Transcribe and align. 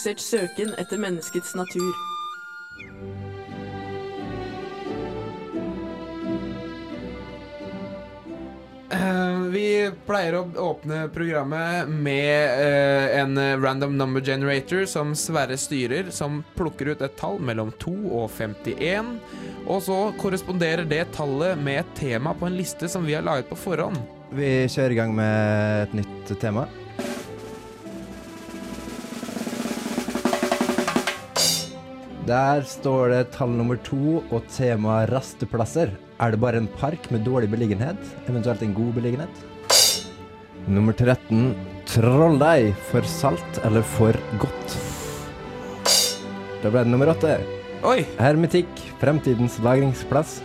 Ufokusert 0.00 0.20
søken 0.20 0.70
etter 0.80 0.96
menneskets 0.96 1.50
natur. 1.54 1.90
Eh, 8.96 9.42
vi 9.52 9.66
pleier 10.06 10.38
å 10.38 10.46
åpne 10.70 11.02
programmet 11.12 11.92
med 11.92 12.64
uh, 12.64 13.20
en 13.20 13.36
random 13.60 13.98
number 14.00 14.24
generator 14.24 14.88
som 14.88 15.12
Sverre 15.12 15.60
styrer, 15.60 16.08
som 16.08 16.40
plukker 16.56 16.94
ut 16.94 17.04
et 17.04 17.20
tall 17.20 17.36
mellom 17.36 17.68
2 17.84 17.96
og 18.08 18.30
51. 18.32 19.18
Og 19.66 19.84
så 19.84 20.02
korresponderer 20.16 20.88
det 20.88 21.10
tallet 21.12 21.60
med 21.60 21.84
et 21.84 21.96
tema 22.00 22.32
på 22.32 22.48
en 22.48 22.56
liste 22.56 22.88
som 22.88 23.04
vi 23.04 23.20
har 23.20 23.28
laget 23.28 23.52
på 23.52 23.64
forhånd. 23.68 24.00
Vi 24.32 24.62
kjører 24.64 24.96
i 24.96 25.02
gang 25.02 25.18
med 25.18 25.90
et 25.90 26.00
nytt 26.00 26.38
tema. 26.40 26.70
Der 32.30 32.62
står 32.62 33.08
det 33.10 33.32
tall 33.34 33.50
nummer 33.58 33.78
to 33.82 34.20
og 34.20 34.44
tema 34.54 35.00
rasteplasser. 35.10 35.90
Er 36.22 36.30
det 36.30 36.38
bare 36.38 36.60
en 36.60 36.68
park 36.78 37.08
med 37.10 37.24
dårlig 37.26 37.48
beliggenhet, 37.50 37.98
eventuelt 38.30 38.60
en 38.62 38.74
god 38.76 38.92
beliggenhet? 39.00 39.40
Nummer 40.70 40.94
13. 40.94 41.56
Trolldeig. 41.90 42.68
For 42.92 43.02
salt 43.08 43.58
eller 43.66 43.82
for 43.96 44.14
godt? 44.38 44.76
Da 46.62 46.70
ble 46.70 46.84
det 46.84 46.92
nummer 46.92 47.10
åtte. 47.10 47.32
Oi! 47.82 48.04
Hermetikk. 48.20 48.70
Fremtidens 49.00 49.56
lagringsplass. 49.64 50.36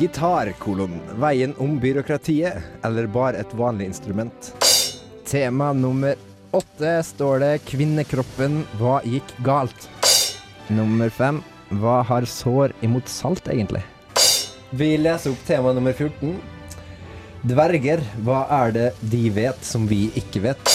Gitar, 0.00 0.50
kolon. 0.58 0.96
Veien 1.22 1.54
om 1.62 1.76
byråkratiet, 1.78 2.66
eller 2.82 3.06
bare 3.06 3.44
et 3.44 3.54
vanlig 3.54 3.92
instrument. 3.92 4.50
Tema 5.28 5.70
nummer 5.76 6.18
åtte 6.50 6.96
står 7.04 7.44
det 7.44 7.52
'Kvinnekroppen, 7.68 8.64
hva 8.80 8.98
gikk 9.06 9.36
galt'? 9.46 9.86
Nummer 10.68 11.08
fem. 11.08 11.40
Hva 11.80 12.02
har 12.04 12.24
sår 12.28 12.72
imot 12.84 13.08
salt, 13.08 13.48
egentlig? 13.48 13.82
Vi 14.70 14.96
leser 15.00 15.32
opp 15.32 15.44
tema 15.48 15.72
nummer 15.72 15.94
14. 15.96 16.36
Dverger, 17.48 18.02
hva 18.26 18.42
er 18.64 18.74
det 18.74 18.88
de 19.12 19.28
vet 19.32 19.64
som 19.64 19.86
vi 19.88 20.08
ikke 20.18 20.42
vet? 20.44 20.74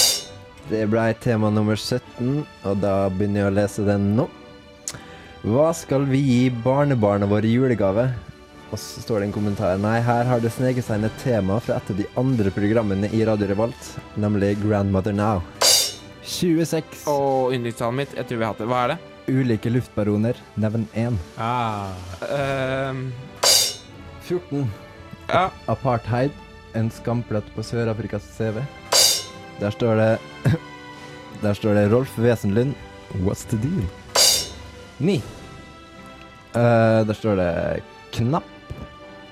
Det 0.69 0.85
ble 0.89 1.09
tema 1.21 1.51
nummer 1.53 1.77
17, 1.77 2.41
og 2.63 2.79
da 2.81 3.09
begynner 3.11 3.43
jeg 3.43 3.51
å 3.51 3.55
lese 3.57 3.85
den 3.85 4.13
nå. 4.17 4.29
Hva 5.43 5.69
skal 5.75 6.07
vi 6.09 6.21
gi 6.23 6.43
barnebarna 6.63 7.27
våre 7.29 7.49
i 7.49 7.53
julegave? 7.57 8.07
Og 8.71 8.79
så 8.79 9.03
står 9.03 9.21
det 9.21 9.27
en 9.27 9.35
kommentar. 9.35 9.77
Nei, 9.77 9.99
her 10.01 10.25
har 10.25 10.41
det 10.41 10.53
sneket 10.55 10.87
seg 10.87 11.01
inn 11.01 11.09
et 11.11 11.21
tema 11.21 11.59
fra 11.61 11.77
et 11.77 11.93
av 11.93 11.99
de 11.99 12.09
andre 12.17 12.53
programmene 12.55 13.11
i 13.13 13.21
Radio 13.27 13.51
Revolt, 13.51 13.91
nemlig 14.17 14.55
Grandmother 14.63 15.13
Now. 15.13 15.43
26. 16.23 17.03
Og 17.11 17.53
yndlingstallet 17.53 17.99
mitt, 17.99 18.15
jeg 18.17 18.25
tror 18.25 18.39
vi 18.39 18.47
har 18.47 18.55
hatt 18.55 18.63
det. 18.63 18.71
Hva 18.71 18.85
er 18.87 18.95
det? 18.95 19.12
Ulike 19.27 19.69
luftbaroner. 19.69 20.35
Nevn 20.55 20.87
én. 20.93 21.19
Ah. 21.37 21.91
Um. 22.89 23.11
14. 24.21 24.71
ja. 25.27 25.51
Apartheid. 25.65 26.31
En 26.73 26.89
skamplett 26.91 27.45
på 27.55 27.63
Sør-Afrikas 27.63 28.23
CV. 28.37 28.63
Der 29.59 29.71
står 29.71 29.95
det 29.95 30.19
Der 31.43 31.53
står 31.53 31.73
det 31.73 31.91
Rolf 31.91 32.17
Wesenlund. 32.17 32.73
What's 33.21 33.45
the 33.49 33.57
deal? 33.57 33.83
9. 34.97 35.21
Uh, 36.55 37.07
der 37.07 37.13
står 37.13 37.35
det 37.35 37.83
Knapp. 38.11 38.49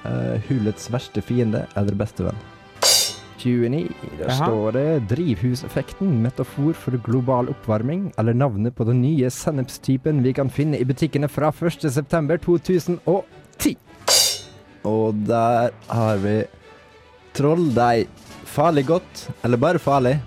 Uh, 0.05 0.37
hulets 0.49 0.89
verste 0.91 1.21
fiende 1.21 1.65
eller 1.75 1.95
bestevenn. 1.95 2.50
29. 3.41 3.89
Der 4.19 4.29
Aha. 4.29 4.45
står 4.45 4.67
det 4.77 4.85
Drivhuseffekten, 5.11 6.09
metafor 6.23 6.73
for 6.77 6.91
global 7.05 7.45
oppvarming, 7.51 8.01
eller 8.21 8.33
navnet 8.37 8.73
på 8.77 8.83
den 8.87 8.99
nye 9.01 9.29
sennepstypen 9.33 10.21
vi 10.25 10.31
kan 10.37 10.49
finne 10.53 10.77
i 10.79 10.85
butikkene 10.87 11.27
fra 11.31 11.47
1.9.2010. 11.51 13.75
Og 14.87 15.15
der 15.27 15.69
har 15.89 16.15
vi 16.23 16.37
Trolldeig. 17.37 18.07
Farlig 18.51 18.85
godt, 18.89 19.29
eller 19.45 19.57
bare 19.57 19.79
farlig? 19.79 20.17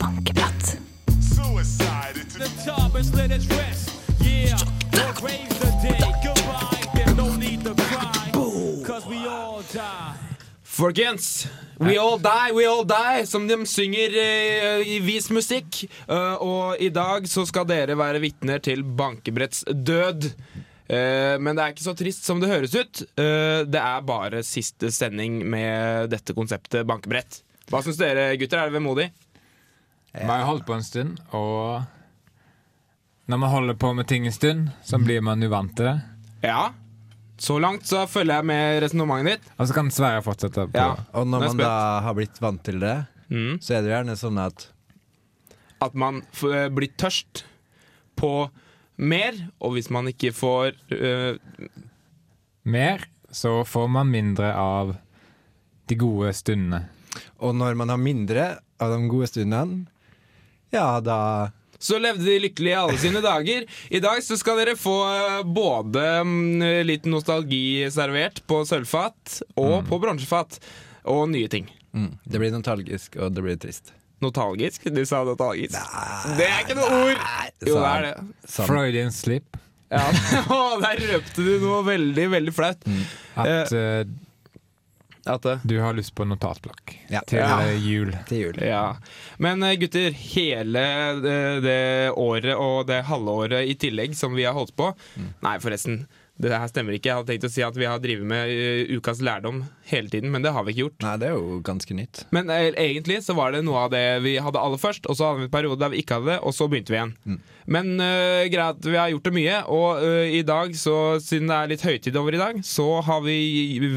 Bankebrett. 0.00 0.76
The 2.40 2.48
top 2.64 2.96
is 2.96 3.12
let 3.12 3.30
us 3.32 3.46
rest. 3.48 3.92
Yeah, 4.20 4.56
don't 4.92 5.20
raise 5.20 5.58
the 5.60 5.68
day. 5.84 6.00
Goodbye, 6.24 6.88
there's 6.94 7.14
no 7.14 7.36
need 7.36 7.64
to 7.64 7.74
cry. 7.74 8.30
Cause 8.86 9.04
we 9.04 9.26
all 9.28 9.60
die. 9.72 10.14
Folkens, 10.62 11.48
we 11.78 11.98
all 11.98 12.16
die, 12.16 12.52
we 12.56 12.64
all 12.64 12.84
die, 12.84 13.26
som 13.26 13.44
de 13.44 13.58
synger 13.68 14.16
eh, 14.16 14.80
i 14.88 14.96
vis 15.04 15.28
musikk. 15.28 15.82
Uh, 16.08 16.40
og 16.40 16.80
i 16.80 16.88
dag 16.88 17.28
så 17.28 17.44
skal 17.44 17.68
dere 17.68 17.98
være 18.00 18.22
vitner 18.24 18.64
til 18.64 18.80
Bankebretts 18.84 19.66
død. 19.68 20.30
Uh, 20.88 21.36
men 21.36 21.52
det 21.52 21.60
er 21.60 21.74
ikke 21.74 21.88
så 21.90 21.96
trist 21.98 22.24
som 22.24 22.40
det 22.40 22.48
høres 22.48 22.72
ut. 22.72 23.04
Uh, 23.20 23.68
det 23.68 23.84
er 23.84 24.08
bare 24.08 24.40
siste 24.48 24.88
sending 24.96 25.42
med 25.44 26.08
dette 26.16 26.32
konseptet 26.32 26.88
bankebrett. 26.88 27.42
Hva 27.68 27.82
syns 27.84 27.98
dere, 28.00 28.30
gutter? 28.40 28.58
Er 28.64 28.70
det 28.70 28.78
vemodig? 28.80 29.10
Vi 30.14 30.26
har 30.26 30.46
holdt 30.48 30.64
på 30.66 30.74
en 30.74 30.82
stund, 30.82 31.20
og 31.36 31.82
når 33.30 33.38
man 33.38 33.50
holder 33.52 33.76
på 33.78 33.92
med 33.94 34.08
ting 34.10 34.24
en 34.26 34.34
stund, 34.34 34.70
så 34.82 34.98
blir 34.98 35.20
man 35.22 35.42
uvant 35.46 35.76
til 35.78 35.86
det. 35.86 36.00
Ja. 36.48 36.72
Så 37.40 37.60
langt 37.62 37.86
så 37.88 38.02
følger 38.10 38.40
jeg 38.40 38.44
med 38.50 38.80
resonnementet 38.82 39.38
ditt. 39.38 39.52
Og 39.56 39.68
så 39.70 39.76
kan 39.76 39.90
Sverre 39.94 40.24
fortsette 40.26 40.66
på. 40.66 40.76
Ja. 40.76 40.96
Og 41.16 41.28
når 41.30 41.46
man 41.46 41.62
da 41.62 41.70
har 42.04 42.16
blitt 42.18 42.40
vant 42.42 42.62
til 42.66 42.80
det, 42.82 42.96
Mm. 43.30 43.60
så 43.62 43.76
er 43.76 43.82
det 43.84 43.90
jo 43.92 43.94
gjerne 43.94 44.16
sånn 44.18 44.38
at 44.42 44.64
At 45.80 45.94
man 45.94 46.16
f 46.34 46.42
eh, 46.50 46.66
blir 46.68 46.90
tørst 46.98 47.44
på 48.18 48.50
mer, 48.98 49.32
og 49.62 49.76
hvis 49.76 49.88
man 49.88 50.08
ikke 50.10 50.32
får 50.34 50.74
eh, 50.90 51.36
Mer, 52.64 53.06
så 53.30 53.62
får 53.64 53.86
man 53.88 54.10
mindre 54.10 54.50
av 54.52 54.96
de 55.86 55.94
gode 55.94 56.32
stundene. 56.34 56.88
Og 57.40 57.54
når 57.56 57.76
man 57.80 57.88
har 57.92 58.00
mindre 58.00 58.44
av 58.80 58.92
de 58.94 59.08
gode 59.10 59.28
stundene, 59.30 59.86
ja, 60.74 61.00
da 61.02 61.50
Så 61.80 61.96
levde 61.98 62.26
de 62.28 62.36
lykkelig 62.44 62.70
i 62.70 62.76
alle 62.76 62.98
sine 63.00 63.22
dager. 63.24 63.64
I 63.90 64.00
dag 64.04 64.20
så 64.22 64.36
skal 64.38 64.58
dere 64.60 64.74
få 64.76 64.96
eh, 65.08 65.38
både 65.48 66.02
mm, 66.28 66.64
litt 66.84 67.06
nostalgi 67.08 67.88
servert 67.90 68.42
på 68.46 68.60
sølvfat 68.68 69.38
og 69.56 69.86
på 69.88 69.98
bronsefat. 70.02 70.58
Og 71.08 71.24
nye 71.32 71.48
ting. 71.48 71.64
mm, 71.96 72.10
Det 72.28 72.38
blir 72.42 72.52
nostalgisk, 72.52 73.16
og 73.16 73.32
det 73.32 73.42
blir 73.46 73.56
trist. 73.56 73.94
Notalgisk? 74.20 74.84
Du 74.92 75.00
sa 75.08 75.22
notalgisk. 75.24 75.78
Det 76.36 76.44
er 76.44 76.60
ikke 76.66 76.76
noe 76.76 76.98
ord! 77.06 77.22
Jo, 77.64 77.78
det 77.80 77.88
er 77.88 78.02
det. 78.04 78.14
Sånn. 78.44 78.68
Freudian 78.68 79.14
slip. 79.16 79.56
Ja. 79.90 80.04
Der 80.84 81.00
røpte 81.14 81.42
du 81.46 81.54
noe 81.64 81.80
veldig, 81.88 82.26
veldig 82.36 82.52
flaut. 82.54 82.84
At 83.40 83.72
eh, 83.72 84.04
At 85.26 85.42
det 85.44 85.58
du 85.68 85.74
har 85.80 85.92
lyst 85.92 86.14
på 86.16 86.24
notatblokk 86.24 86.94
Ja. 87.10 87.20
til 87.26 87.38
Ja. 87.38 87.60
eh, 87.66 87.76
jul. 87.84 88.12
Til 88.28 88.38
jul. 88.46 88.54
Ja. 88.64 88.96
Men 89.38 89.62
eh, 89.62 89.74
gutter, 89.76 90.10
hele 90.12 90.84
det, 91.22 91.62
det 91.62 92.10
året 92.16 92.54
og 92.56 92.86
det 92.86 93.02
halvåret 93.04 93.68
i 93.68 93.74
tillegg 93.74 94.14
som 94.16 94.34
vi 94.34 94.44
har 94.48 94.54
holdt 94.56 94.74
på 94.76 94.94
Nei, 95.42 95.58
forresten. 95.60 96.06
Det 96.40 96.52
her 96.56 96.70
stemmer 96.70 96.96
ikke. 96.96 97.10
Jeg 97.10 97.18
hadde 97.20 97.32
tenkt 97.32 97.46
å 97.46 97.52
si 97.52 97.64
at 97.64 97.76
vi 97.76 97.88
har 97.88 98.00
drevet 98.02 98.26
med 98.28 98.52
eh, 98.54 98.92
ukas 98.96 99.20
lærdom 99.24 99.62
hele 99.90 100.08
tiden, 100.12 100.30
men 100.32 100.44
det 100.44 100.54
har 100.56 100.64
vi 100.64 100.74
ikke 100.74 100.86
gjort. 100.86 100.98
Nei, 101.04 101.14
det 101.20 101.28
er 101.28 101.36
jo 101.36 101.60
ganske 101.66 101.96
nytt. 101.96 102.22
Men 102.34 102.50
eh, 102.54 102.70
egentlig 102.80 103.20
så 103.26 103.36
var 103.36 103.54
det 103.54 103.62
noe 103.66 103.86
av 103.86 103.92
det 103.92 104.04
vi 104.24 104.36
hadde 104.40 104.62
aller 104.62 104.80
først, 104.80 105.08
og 105.10 105.18
så 105.18 105.28
hadde 105.28 105.42
vi 105.44 105.48
en 105.50 105.54
periode 105.54 105.80
der 105.82 105.92
vi 105.92 106.02
ikke 106.02 106.18
hadde 106.18 106.32
det, 106.32 106.38
og 106.40 106.56
så 106.56 106.68
begynte 106.70 106.94
vi 106.94 107.00
igjen. 107.00 107.14
Men 107.70 107.92
uh, 108.02 108.48
greit, 108.50 108.82
vi 108.82 108.96
har 108.98 109.12
gjort 109.12 109.28
det 109.28 109.34
mye, 109.36 109.58
og 109.70 110.04
eh, 110.06 110.36
i 110.40 110.42
dag, 110.46 110.72
så, 110.78 110.96
siden 111.22 111.52
det 111.52 111.58
er 111.58 111.72
litt 111.74 111.86
høytid 111.86 112.16
over 112.18 112.34
i 112.34 112.40
dag, 112.40 112.62
så 112.66 112.88
har 113.06 113.22
vi 113.26 113.38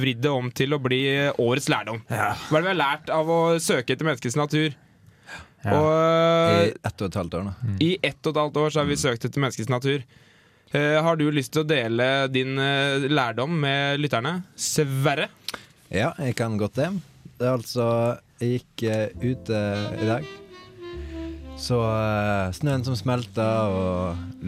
vridd 0.03 0.21
det 0.25 0.33
om 0.33 0.51
til 0.53 0.75
å 0.75 0.81
bli 0.83 1.03
årets 1.41 1.71
lærdom. 1.71 2.03
Hva 2.11 2.33
er 2.35 2.59
det 2.59 2.65
vi 2.67 2.73
har 2.73 2.81
lært 2.83 3.13
av 3.13 3.31
å 3.31 3.41
søke 3.63 3.95
etter 3.95 4.09
menneskets 4.09 4.37
natur? 4.37 4.75
Ja. 5.63 5.79
Og 5.79 5.87
I 5.87 6.67
eh, 6.67 6.75
ett 6.83 6.99
og 6.99 7.07
et 7.07 7.17
halvt 7.17 7.39
år 7.39 7.47
nå. 7.47 7.55
i 7.79 7.93
ett 8.03 8.19
og 8.27 8.33
et 8.33 8.41
halvt 8.41 8.59
år 8.59 8.73
så 8.73 8.81
har 8.81 8.89
vi 8.89 8.99
søkt 8.99 9.27
etter 9.27 9.43
menneskets 9.43 9.71
natur. 9.71 10.03
Eh, 10.73 11.03
har 11.03 11.15
du 11.15 11.27
lyst 11.29 11.51
til 11.53 11.61
å 11.61 11.69
dele 11.69 12.05
din 12.33 12.57
eh, 12.57 13.03
lærdom 13.05 13.51
med 13.61 13.99
lytterne? 14.01 14.39
Sverre? 14.57 15.27
Ja, 15.93 16.15
jeg 16.17 16.33
kan 16.39 16.55
godt 16.57 16.79
det. 16.79 16.87
Det 17.37 17.45
er 17.45 17.51
altså 17.59 17.85
Jeg 18.41 18.55
gikk 18.55 18.83
eh, 18.89 19.11
ute 19.21 19.59
i 20.01 20.07
dag. 20.07 20.25
Så 21.61 21.77
snøen 22.57 22.81
som 22.83 22.97
smelta, 22.97 23.45
og 23.69 24.41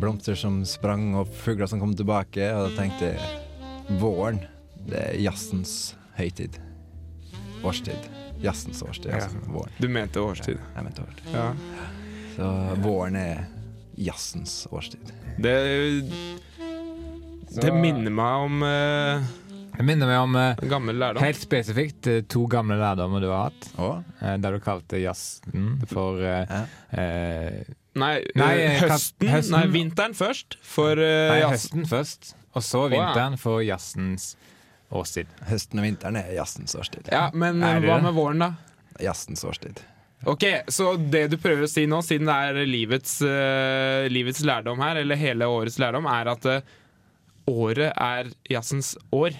blomster 0.00 0.38
som 0.38 0.60
sprang, 0.64 1.10
og 1.18 1.32
fugler 1.42 1.66
som 1.68 1.82
kom 1.82 1.96
tilbake. 1.98 2.46
Og 2.54 2.68
da 2.68 2.78
tenkte 2.78 3.10
jeg 3.10 3.98
våren, 3.98 4.38
det 4.86 5.00
er 5.02 5.18
jazzens 5.26 5.74
høytid. 6.14 6.60
Årstid. 7.66 8.06
jazzens 8.44 8.84
årstid. 8.86 9.10
Altså, 9.18 9.42
våren. 9.50 9.74
Du 9.82 9.90
mente 9.90 10.22
årstid. 10.22 10.62
Jeg 10.62 10.86
mente 10.86 11.02
årstid. 11.02 11.34
Ja. 11.34 11.50
Så 12.38 12.54
våren 12.86 13.18
er 13.18 13.44
jazzens 13.96 14.66
årstid. 14.70 15.12
Det 15.38 15.54
Det 17.54 17.70
minner 17.74 18.10
meg 18.10 18.44
om 18.48 18.62
uh, 18.66 19.22
Det 19.76 19.84
minner 19.86 20.08
meg 20.10 20.18
om 20.24 20.34
uh, 20.38 20.64
gammel 20.70 20.96
lærdom. 20.98 21.22
helt 21.22 21.38
spesifikt 21.42 22.08
uh, 22.10 22.20
to 22.30 22.46
gamle 22.50 22.76
lærdommer 22.80 23.22
du 23.22 23.28
har 23.30 23.50
hatt. 23.50 23.68
Eh, 23.78 24.36
Der 24.42 24.56
du 24.56 24.60
kalte 24.64 24.98
jazzen 25.02 25.80
for 25.90 26.18
eh, 26.22 26.44
Ja. 26.50 26.64
eh, 26.90 27.62
Nei, 27.94 28.24
Nei, 28.34 28.48
eh, 28.58 28.80
jeg 28.80 28.90
høsten, 28.90 29.28
høsten- 29.30 29.54
Nei, 29.54 29.66
vinteren 29.70 30.14
først. 30.18 30.56
For 30.66 30.98
eh, 30.98 31.28
Nei, 31.30 31.42
høsten 31.52 31.86
først, 31.86 32.32
og 32.54 32.62
så 32.66 32.80
ja. 32.88 32.96
vinteren 32.96 33.36
for 33.38 33.62
jazzens 33.62 34.32
årstid. 34.90 35.26
høsten 35.46 35.78
og 35.78 35.84
vinteren 35.86 36.16
er 36.18 36.32
jazzens 36.34 36.74
årstid. 36.74 37.06
Ja, 37.14 37.28
men 37.32 37.62
eh, 37.62 37.78
hva 37.86 38.00
med 38.02 38.14
våren, 38.18 38.42
da? 38.42 38.50
Jazzens 39.02 39.44
årstid. 39.46 39.78
Ok, 40.26 40.44
Så 40.68 40.94
det 40.96 41.26
du 41.32 41.36
prøver 41.40 41.66
å 41.66 41.70
si 41.70 41.84
nå, 41.90 42.00
siden 42.04 42.28
det 42.30 42.36
er 42.48 42.68
livets, 42.68 43.18
uh, 43.24 44.06
livets 44.12 44.44
lærdom 44.46 44.80
her, 44.84 45.02
eller 45.02 45.20
hele 45.20 45.48
årets 45.50 45.78
lærdom, 45.82 46.08
er 46.08 46.30
at 46.32 46.46
uh, 46.48 46.76
året 47.50 47.92
er 47.92 48.30
jazzens 48.50 48.94
år? 49.12 49.36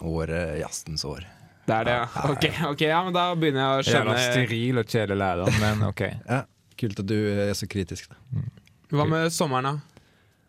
Året 0.00 0.58
jazzens 0.62 1.04
år. 1.04 1.26
Det 1.68 1.76
er 1.76 1.84
det, 1.84 1.96
ja. 1.98 2.06
Ok, 2.32 2.46
okay 2.70 2.88
ja, 2.88 3.02
men 3.04 3.12
da 3.16 3.26
begynner 3.36 3.60
jeg 3.60 3.68
å 3.68 3.84
skjønne 3.90 4.14
Jævla 4.14 4.22
steril 4.24 4.80
og 4.80 4.94
kjedelig 4.94 5.20
lærdom, 5.24 5.60
men 5.60 5.84
OK. 5.90 6.06
Ja, 6.32 6.44
Kult 6.78 7.00
at 7.02 7.08
du 7.10 7.16
er 7.18 7.52
så 7.58 7.66
kritisk. 7.66 8.12
Da. 8.12 8.42
Hva 8.94 9.04
med 9.10 9.32
sommeren, 9.34 9.66
da? 9.66 10.02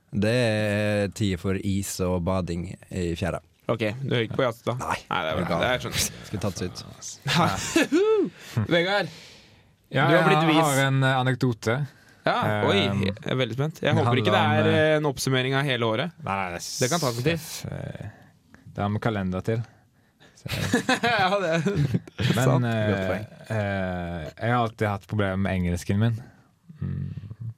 Det 0.09 0.33
er 0.33 1.11
tid 1.17 1.39
for 1.41 1.57
is 1.57 1.95
og 2.05 2.21
bading 2.25 2.69
i 2.93 3.11
fjæra. 3.17 3.41
Ok, 3.69 3.83
du 4.01 4.10
hører 4.16 4.25
ikke 4.25 4.38
på 4.39 4.45
jazz, 4.48 4.62
da? 4.66 4.74
Nei. 4.80 4.98
Nei 5.10 5.19
det 5.25 5.30
er 5.31 5.39
bra. 5.45 5.60
Det 5.62 5.69
er 5.69 5.83
skjønner. 5.83 6.04
Skulle 6.25 6.44
tatt 6.45 6.62
ut. 6.66 6.77
Vegard. 8.69 9.07
Ja, 9.89 10.06
Du 10.10 10.16
har 10.18 10.27
blitt 10.27 10.44
jeg 10.54 10.62
har 10.62 10.80
en 10.88 11.00
eh, 11.04 11.16
anekdote. 11.19 11.75
Ja, 12.27 12.36
oi, 12.68 12.81
Um, 12.92 13.00
jeg 13.07 13.16
er 13.31 13.38
veldig 13.39 13.56
spent. 13.57 13.80
Jeg 13.81 13.95
håper 13.98 14.19
ikke 14.21 14.33
det 14.36 14.39
er 14.44 14.68
eh, 14.69 14.75
eh, 14.77 14.95
en 15.00 15.07
oppsummering 15.10 15.56
av 15.57 15.63
hele 15.66 15.88
året. 15.88 16.12
Nei, 16.25 16.36
det, 16.54 16.60
Det 16.83 16.89
kan 16.92 17.01
ta 17.01 17.10
sin 17.16 17.25
tid. 17.25 17.39
eh, 17.71 18.10
Det 18.75 18.83
har 18.83 18.89
vi 18.94 19.00
kalender 19.01 19.42
til. 19.48 19.63
Så, 20.39 20.50
ja, 21.04 21.30
det 21.42 21.50
er 21.56 21.63
men 22.36 22.44
Sant. 22.45 22.66
eh, 22.69 23.24
eh, 23.50 24.27
jeg 24.30 24.51
har 24.54 24.60
alltid 24.60 24.88
hatt 24.92 25.07
problemer 25.10 25.38
med 25.42 25.57
engelsken 25.57 26.00
min. 26.04 26.19
Mm. 26.80 27.50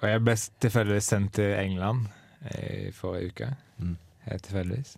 Og 0.00 0.08
jeg 0.08 0.22
ble 0.24 0.34
tilfeldigvis 0.64 1.10
sendt 1.12 1.34
til 1.36 1.52
England 1.60 2.08
i 2.56 2.88
forrige 2.96 3.34
uke. 3.34 3.50
Mm. 3.82 3.96
Helt 4.28 4.44
tilfeldigvis. 4.46 4.96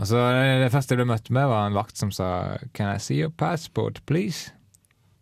Og 0.00 0.06
så 0.08 0.20
Det 0.62 0.70
første 0.72 0.94
jeg 0.94 1.02
ble 1.02 1.10
møtt 1.12 1.28
med, 1.30 1.48
var 1.50 1.66
en 1.68 1.76
vakt 1.76 1.98
som 2.00 2.12
sa 2.14 2.58
Can 2.72 2.94
I 2.94 2.98
see 2.98 3.20
your 3.20 3.30
passport, 3.30 4.00
please? 4.06 4.54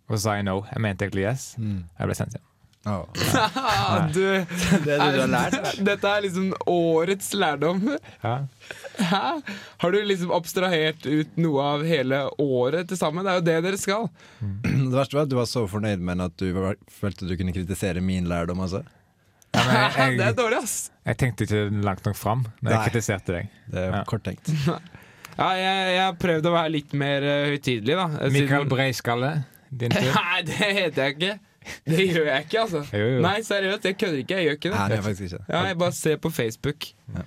Og 0.09 0.17
så 0.17 0.23
sa 0.23 0.37
jeg 0.39 0.47
no. 0.49 0.63
Jeg 0.73 0.81
mente 0.85 1.05
egentlig 1.05 1.27
yes. 1.27 1.51
Mm. 1.59 1.83
Jeg 1.99 2.11
ble 2.11 2.15
sendt 2.17 2.37
hjem. 2.39 2.45
Oh. 2.89 3.05
Ja. 3.35 4.07
du, 4.15 4.23
Det 4.85 4.95
er 4.95 5.03
det 5.03 5.09
du 5.17 5.21
har 5.21 5.33
lært. 5.33 5.81
Dette 5.85 6.13
er 6.15 6.25
liksom 6.25 6.53
årets 6.71 7.33
lærdom. 7.37 7.83
Ja. 8.23 8.37
Hæ? 9.11 9.25
Har 9.83 9.93
du 9.93 9.99
liksom 10.07 10.33
abstrahert 10.33 11.05
ut 11.07 11.37
noe 11.43 11.67
av 11.75 11.85
hele 11.85 12.23
året 12.41 12.89
til 12.89 13.01
sammen? 13.01 13.27
Det 13.27 13.35
er 13.35 13.41
jo 13.41 13.47
det 13.51 13.59
dere 13.67 13.81
skal. 13.83 14.09
Det 14.89 14.95
verste 14.95 15.19
var 15.19 15.27
at 15.27 15.33
du 15.35 15.37
var 15.37 15.51
så 15.51 15.67
fornøyd 15.69 16.01
med 16.07 16.23
at 16.25 16.39
du 16.41 16.49
følte 17.01 17.29
du 17.29 17.35
kunne 17.37 17.53
kritisere 17.57 18.01
min 18.05 18.31
lærdom. 18.31 18.63
Altså. 18.65 18.85
Ja, 19.59 19.65
men 19.69 19.99
jeg, 20.09 20.19
Det 20.21 20.27
er 20.31 20.37
dårlig, 20.39 20.61
ass. 20.63 20.77
jeg 21.11 21.19
tenkte 21.25 21.47
ikke 21.49 21.63
langt 21.85 22.07
nok 22.09 22.17
fram 22.19 22.47
når 22.63 22.75
jeg 22.77 22.91
kritiserte 22.93 23.35
deg. 23.39 23.51
Det 23.75 23.83
er 23.85 23.99
Ja. 23.99 24.05
korttenkt. 24.09 24.55
Ja, 25.39 25.53
jeg, 25.55 25.83
jeg 25.95 26.01
har 26.03 26.15
prøvd 26.19 26.47
å 26.51 26.51
være 26.51 26.71
litt 26.75 26.95
mer 26.99 27.23
uh, 27.23 27.45
høytidelig, 27.53 27.95
da. 27.95 28.07
siden- 28.17 28.33
Mikael 28.35 28.65
Breiskalle, 28.67 29.29
din 29.71 29.93
tur. 29.95 30.09
Nei, 30.17 30.41
det 30.49 30.57
heter 30.59 31.05
jeg 31.05 31.15
ikke. 31.15 31.35
Det 31.87 32.07
gjør 32.09 32.27
jeg 32.33 32.47
ikke, 32.49 32.63
altså. 32.65 32.81
Jo, 32.99 33.05
jo. 33.13 33.21
Nei, 33.23 33.37
seriøst, 33.47 33.87
jeg 33.87 33.99
kødder 34.01 34.19
ikke. 34.25 34.35
Jeg 34.41 34.49
gjør 34.49 34.57
ikke 34.59 34.73
Nei, 34.73 34.81
det 34.89 34.91
det. 34.91 34.99
er 34.99 35.07
faktisk 35.07 35.27
ikke 35.29 35.45
Ja, 35.55 35.61
jeg 35.69 35.79
bare 35.85 35.95
ser 36.01 36.17
på 36.25 36.33
Facebook. 36.35 36.89
Ja. 37.15 37.23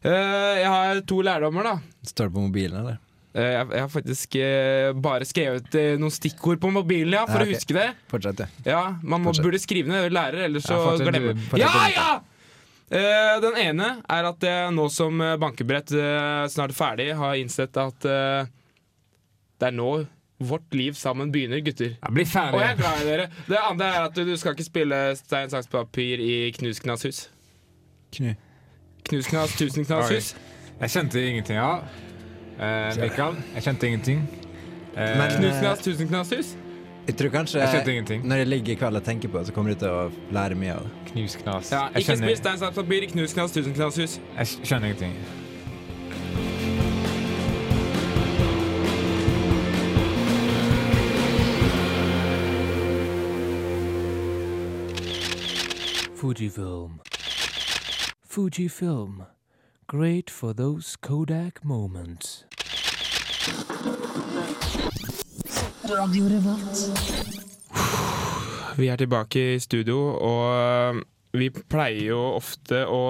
Uh, 0.00 0.10
jeg 0.58 0.66
har 0.74 1.00
to 1.12 1.20
lærdommer, 1.28 1.68
da. 1.70 1.76
Står 2.10 2.30
det 2.32 2.34
på 2.40 2.44
mobilen, 2.48 2.80
eller? 2.82 2.98
Eh, 3.34 3.46
jeg, 3.54 3.66
jeg 3.70 3.80
har 3.84 3.90
faktisk 3.92 4.36
eh, 4.42 4.92
bare 5.06 5.26
skrevet 5.28 5.74
eh, 5.78 5.92
noen 6.02 6.10
stikkord 6.10 6.58
på 6.62 6.70
mobilen, 6.74 7.12
ja, 7.14 7.26
for 7.28 7.38
Ja, 7.38 7.46
okay. 7.46 7.54
å 7.54 7.58
huske 7.60 7.76
det. 7.76 7.88
Fortsett, 8.10 8.40
ja. 8.42 8.48
Ja, 8.66 8.80
Man 9.02 9.22
må, 9.22 9.30
Fortsett. 9.30 9.44
burde 9.46 9.60
skrive 9.62 9.92
ned 9.92 10.10
lærer, 10.16 10.46
ellers 10.48 10.66
så 10.66 10.74
Ja, 10.80 10.96
glemmer 10.98 11.34
du- 11.34 11.44
man. 11.52 11.60
Ja, 11.60 11.88
ja! 11.94 12.20
Eh, 12.90 13.36
den 13.44 13.54
ene 13.62 13.90
er 14.10 14.24
at 14.32 14.42
jeg 14.42 14.72
nå 14.74 14.88
som 14.90 15.20
eh, 15.22 15.36
bankebrett 15.38 15.92
eh, 15.94 16.46
snart 16.50 16.72
er 16.74 16.78
ferdig, 16.80 17.08
har 17.14 17.36
innsett 17.38 17.76
at 17.78 18.04
eh, 18.10 18.48
det 19.62 19.68
er 19.68 19.76
nå 19.78 19.92
vårt 20.40 20.74
liv 20.74 20.96
sammen 20.98 21.30
begynner, 21.30 21.60
gutter. 21.62 21.94
Jeg 22.00 22.14
blir 22.16 22.26
ferdig. 22.26 22.56
Og 22.58 22.62
jeg 22.64 22.72
er 22.74 22.78
glad 22.80 23.00
i 23.02 23.08
dere. 23.12 23.28
Det 23.46 23.58
andre 23.60 23.86
er 23.94 24.06
at 24.08 24.14
du 24.26 24.34
skal 24.40 24.56
ikke 24.56 24.64
spille 24.66 25.00
stein, 25.20 25.50
saks, 25.52 25.68
papir 25.70 26.18
i 26.18 26.50
Knus 26.56 26.80
Knas 26.82 27.04
hus. 27.06 27.18
Knu. 28.16 28.32
Knus 29.06 29.28
Knas, 29.30 29.54
tusen 29.60 29.84
Knas 29.86 30.10
hus. 30.10 30.30
Jeg 30.80 30.90
kjente 30.96 31.20
ingenting 31.28 31.60
av. 31.60 31.84
Eh, 32.60 32.96
Mikael, 33.00 33.36
jeg 33.54 33.62
kjente 33.62 33.86
ingenting. 33.88 34.20
Eh, 34.96 35.18
Men- 35.18 35.30
Knus 35.38 35.58
Knas, 35.60 35.78
tusen 35.78 36.08
Knas 36.08 36.30
hus. 36.30 36.56
Jeg 37.06 37.16
tror 37.16 37.28
kanskje 37.30 37.58
Jeg 37.60 37.68
skjønte 37.68 37.90
ingenting. 37.90 38.24
Når 38.28 38.36
jeg 38.36 38.46
ligger 38.46 38.72
i 38.72 38.74
kveld 38.76 38.96
og 38.96 39.04
tenker 39.04 39.28
på 39.28 39.38
det, 39.38 39.46
så 39.46 39.52
kommer 39.52 39.72
du 39.72 39.78
til 39.78 39.88
å 39.88 40.10
lære 40.32 40.54
mye 40.54 40.74
av 40.74 40.82
det. 40.82 40.90
knus, 41.12 41.36
knas. 41.36 41.70
Ja, 41.72 41.88
jeg, 41.88 42.02
ikke 42.02 42.04
spill 42.04 42.16
skjønner, 42.16 42.36
stein, 42.36 42.58
saks, 42.58 42.74
papir 42.76 43.06
Knus 43.10 43.32
Knas, 43.32 43.52
tusen 43.52 43.74
Knas 43.74 43.96
hus. 43.96 44.20
jeg 44.36 44.46
skjønner 44.46 44.86
ingenting. 44.92 45.14
Fujifilm. 56.14 57.00
Fujifilm. 58.24 59.26
Great 59.86 60.30
for 60.30 60.52
those 60.52 60.96
Kodak 60.96 61.64
moments. 61.64 62.44
Vi 68.80 68.88
er 68.88 68.96
tilbake 69.00 69.42
i 69.56 69.60
studio, 69.60 69.98
og 70.16 70.44
øh, 70.54 71.00
vi 71.36 71.48
pleier 71.50 72.04
jo 72.12 72.20
ofte 72.38 72.84
å 72.86 73.00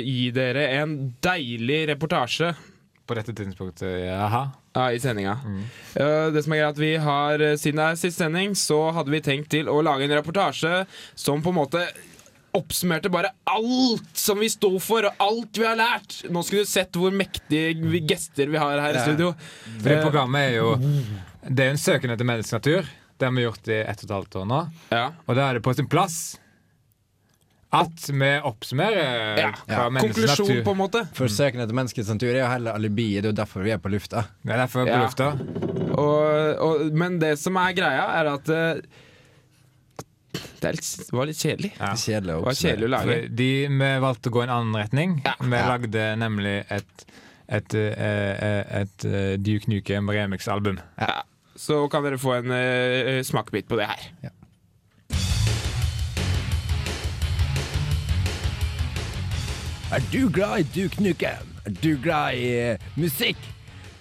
gi 0.00 0.30
dere 0.34 0.66
en 0.80 0.94
deilig 1.24 1.82
reportasje 1.92 2.50
På 3.06 3.16
dette 3.18 3.34
tidspunktet, 3.36 4.06
jaha. 4.06 4.42
ja, 4.76 4.84
i 4.94 4.98
sendinga. 5.02 5.36
Mm. 5.44 5.62
Det 6.34 6.42
som 6.44 6.54
er 6.54 6.62
greit 6.62 6.74
at 6.76 6.82
vi 6.82 6.92
har, 7.02 7.44
øh, 7.44 7.56
Siden 7.60 7.80
det 7.82 7.86
er 7.90 8.00
siste 8.00 8.24
sending, 8.24 8.54
så 8.58 8.80
hadde 8.96 9.12
vi 9.14 9.20
tenkt 9.26 9.50
til 9.54 9.68
å 9.70 9.80
lage 9.84 10.06
en 10.08 10.16
reportasje 10.18 10.84
som 11.18 11.42
på 11.44 11.52
en 11.52 11.60
måte 11.60 11.84
oppsummerte 12.56 13.10
bare 13.14 13.30
alt 13.46 14.08
som 14.18 14.40
vi 14.42 14.48
sto 14.50 14.72
for, 14.82 15.06
og 15.06 15.20
alt 15.22 15.58
vi 15.60 15.66
har 15.68 15.76
lært. 15.78 16.16
Nå 16.34 16.42
skulle 16.42 16.64
du 16.66 16.70
sett 16.72 16.96
hvor 16.98 17.12
mektige 17.14 18.00
gester 18.10 18.50
vi 18.50 18.58
har 18.58 18.80
her 18.82 18.96
i 18.98 19.04
studio. 19.04 19.34
For 19.76 19.86
det 19.86 19.98
Eh, 20.00 20.02
programmet 20.08 20.48
er 20.48 20.56
jo 20.56 20.72
Det 21.48 21.64
er 21.64 21.70
jo 21.70 21.76
en 21.78 21.80
søken 21.80 22.10
etter 22.14 22.28
menneskenatur. 22.28 22.88
Det 23.20 23.26
har 23.28 23.32
vi 23.36 23.42
gjort 23.44 23.68
i 23.68 23.80
ett 23.80 24.02
og 24.04 24.06
et 24.08 24.14
halvt 24.16 24.36
år 24.42 24.46
nå. 24.48 24.60
Ja. 24.92 25.06
Og 25.26 25.36
da 25.36 25.48
er 25.50 25.58
det 25.58 25.62
på 25.66 25.74
sin 25.76 25.88
plass 25.92 26.38
at 27.70 28.06
vi 28.10 28.30
oppsummerer 28.42 29.38
Ja. 29.38 29.50
hva 29.68 29.84
menneskets 29.94 30.16
Konklusjon, 30.18 30.48
natur 30.48 30.64
på 30.66 30.72
en 30.74 30.80
måte. 30.80 31.02
For 31.14 31.30
søken 31.30 31.60
etter 31.62 31.76
menneskets 31.76 32.08
natur 32.10 32.32
er 32.32 32.40
jo 32.42 32.48
heller 32.50 32.74
alibiet. 32.74 33.22
Det 33.22 33.28
er 33.28 33.32
jo 33.32 33.38
derfor 33.44 33.62
vi 33.62 33.70
er 33.70 33.78
på 33.78 33.92
lufta. 33.92 34.24
Det 34.42 34.52
er 34.56 34.58
derfor 34.64 34.88
på 34.88 34.90
Ja. 34.90 35.04
lufta. 35.04 35.28
Og, 35.94 36.56
og, 36.66 36.92
men 36.92 37.18
det 37.22 37.36
som 37.38 37.56
er 37.56 37.72
greia, 37.76 38.08
er 38.20 38.32
at 38.32 38.48
uh, 38.50 38.80
det, 40.32 40.66
er 40.66 40.72
litt, 40.76 40.90
det 41.06 41.14
var 41.14 41.26
litt 41.30 41.38
kjedelig. 41.38 41.70
Ja. 41.78 41.92
Kjedelig 41.94 42.34
Det 42.34 42.44
var 42.48 42.58
kjedelig 42.58 42.88
å 42.88 42.92
lage. 42.96 43.16
De, 43.38 43.50
vi 43.68 43.90
valgte 44.02 44.30
å 44.30 44.34
gå 44.34 44.42
en 44.44 44.54
annen 44.56 44.74
retning. 44.82 45.20
Ja. 45.24 45.34
Vi 45.40 45.56
Ja. 45.56 45.68
lagde 45.70 46.08
nemlig 46.18 46.56
et 46.70 47.06
et, 47.50 47.74
eh, 47.74 48.80
et, 48.80 49.04
eh, 49.04 49.36
Duke 49.38 49.68
Nukem 49.68 50.08
remix-album. 50.08 50.78
Ja. 51.00 51.22
Så 51.56 51.88
kan 51.88 52.04
dere 52.04 52.18
få 52.18 52.34
en 52.38 52.50
uh, 52.50 53.22
smakebit 53.22 53.68
på 53.68 53.76
det 53.76 53.86
her. 53.86 54.30
Er 59.92 60.00
du 60.12 60.30
glad 60.32 60.58
i 60.58 60.62
Duke 60.62 61.02
Nukem? 61.02 61.48
Er 61.66 61.70
du 61.82 61.98
glad 62.02 62.34
i 62.34 62.70
uh, 62.70 62.76
musikk? 62.96 63.36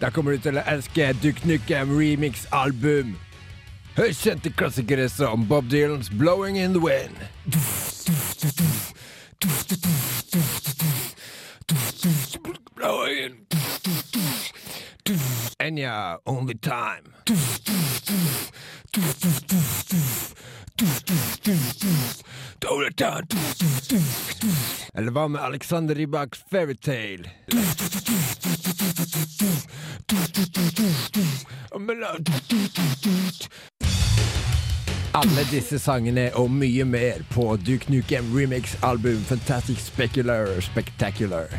Da 0.02 0.10
kommer 0.10 0.32
du 0.32 0.38
til 0.38 0.62
å 0.62 0.64
elske 0.70 1.10
Duke 1.24 1.48
Nukem 1.50 1.92
remix-album. 1.98 3.18
Hør 3.98 4.14
kjente 4.16 4.54
klassikere 4.56 5.10
som 5.10 5.48
Bob 5.50 5.68
Dylans 5.68 6.10
'Blowing 6.10 6.56
in 6.58 6.78
the 6.78 6.80
Wind'. 6.80 7.18
Blowing 12.76 13.18
in. 13.26 13.46
Enya, 15.60 16.18
Only 16.26 16.58
Time. 16.58 17.14
Eller 24.94 25.12
hva 25.12 25.28
med 25.28 25.42
Alexander 25.42 25.96
Rybaks 25.96 26.40
Fairytale? 26.52 27.30
Alle 35.14 35.44
disse 35.50 35.80
sangene 35.82 36.28
og 36.38 36.52
mye 36.54 36.86
mer 36.86 37.24
på 37.34 37.56
Duke 37.66 37.90
Nukem 37.90 38.30
remix-album 38.36 39.24
Fantastic 39.26 39.82
Specular 39.82 40.62
Spectacular. 40.62 41.50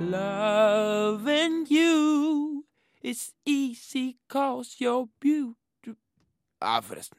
Loving 0.00 1.66
you 1.68 2.64
is 3.02 3.32
easy 3.44 4.16
cause 4.28 4.76
you're 4.78 5.08
beautiful 5.20 5.56
Ah, 6.60 6.80
forresten. 6.80 7.16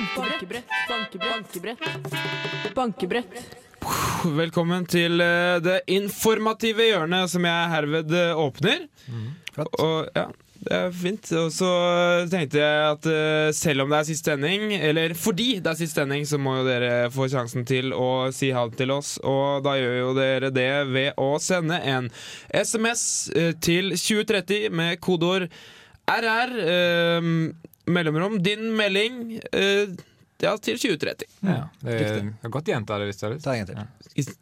Bankebrett, 0.00 0.64
bankebrett, 0.88 1.28
bankebrett. 1.28 2.74
Bankebrett. 2.74 3.40
Velkommen 4.24 4.86
til 4.88 5.20
eh, 5.20 5.58
det 5.60 5.74
informative 5.92 6.86
hjørnet 6.88 7.28
som 7.28 7.44
jeg 7.44 7.68
herved 7.74 8.14
eh, 8.16 8.32
åpner. 8.40 8.86
Mm, 9.12 9.26
Og 9.76 10.08
ja, 10.16 10.24
det 10.64 10.72
er 10.78 10.96
fint. 11.02 11.28
Og 11.42 11.52
så 11.52 11.68
eh, 11.90 12.24
tenkte 12.32 12.62
jeg 12.62 12.88
at 12.94 13.10
selv 13.60 13.84
om 13.84 13.92
det 13.92 14.00
er 14.00 14.08
siste 14.08 14.32
sending, 14.32 14.72
eller 14.78 15.12
fordi 15.20 15.50
det 15.60 15.74
er 15.74 15.80
siste 15.82 16.00
sending, 16.00 16.24
så 16.28 16.40
må 16.40 16.56
jo 16.62 16.66
dere 16.70 17.10
få 17.12 17.28
sjansen 17.32 17.68
til 17.68 17.92
å 17.92 18.30
si 18.32 18.54
ha 18.56 18.64
det 18.72 18.80
til 18.80 18.96
oss. 18.96 19.18
Og 19.20 19.60
da 19.68 19.76
gjør 19.82 19.98
jo 20.00 20.14
dere 20.16 20.48
det 20.54 20.70
ved 20.94 21.20
å 21.20 21.34
sende 21.44 21.76
en 21.92 22.08
SMS 22.56 23.04
til 23.60 23.92
2030 24.00 24.70
med 24.80 24.96
kodeord 25.04 25.50
RR. 26.08 26.56
Eh, 26.64 27.34
mellomrom 27.92 28.38
din 28.42 28.62
melding 28.76 29.18
uh, 29.54 29.96
ja, 30.40 30.54
til 30.58 30.78
2030. 30.80 31.26
Ja, 31.44 31.64
det 31.84 31.98
er, 32.06 32.30
godt 32.52 32.70
gjenta 32.70 32.98
det 33.00 33.10
hvis 33.10 33.20
du 33.20 33.26
har 33.26 33.34
lyst. 33.34 33.44
Ta 33.44 33.56
en 33.56 33.66
gang 33.66 33.68
til. 33.70 34.14
Viktig- 34.16 34.38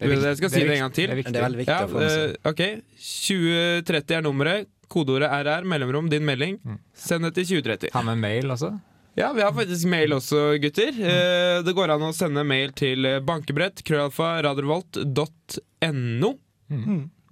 skal 0.00 0.50
si 0.50 0.60
det 0.60 0.68
det 0.68 0.76
en 0.78 0.84
gang 0.86 0.92
til? 0.96 1.10
Det 1.10 1.18
er 1.18 1.32
det 1.32 1.40
er 1.40 1.44
veldig 1.44 1.58
viktig 1.60 1.74
Ja, 1.74 1.80
å 1.84 1.90
få 1.90 1.98
med 2.00 2.10
eh, 2.10 2.36
ok 2.48 2.62
2030 2.96 4.16
er 4.16 4.22
nummeret. 4.24 4.70
Kodeordet 4.90 5.28
RR, 5.30 5.66
mellomrom, 5.70 6.08
din 6.10 6.24
melding. 6.26 6.56
Mm. 6.66 6.78
Send 6.98 7.22
det 7.28 7.34
til 7.36 7.44
2030. 7.60 7.92
Ha 7.94 8.00
med 8.08 8.18
mail 8.18 8.50
også. 8.50 8.72
Ja, 9.18 9.28
vi 9.36 9.42
har 9.44 9.52
faktisk 9.54 9.86
mail 9.90 10.14
også, 10.16 10.40
gutter. 10.62 10.88
Eh, 10.96 11.60
Det 11.66 11.74
går 11.76 11.92
an 11.94 12.06
å 12.08 12.12
sende 12.16 12.42
mail 12.46 12.72
til 12.72 13.06
bankebrett, 13.26 13.84
krøllalfa, 13.86 14.32
radiorevolt.no. 14.48 16.32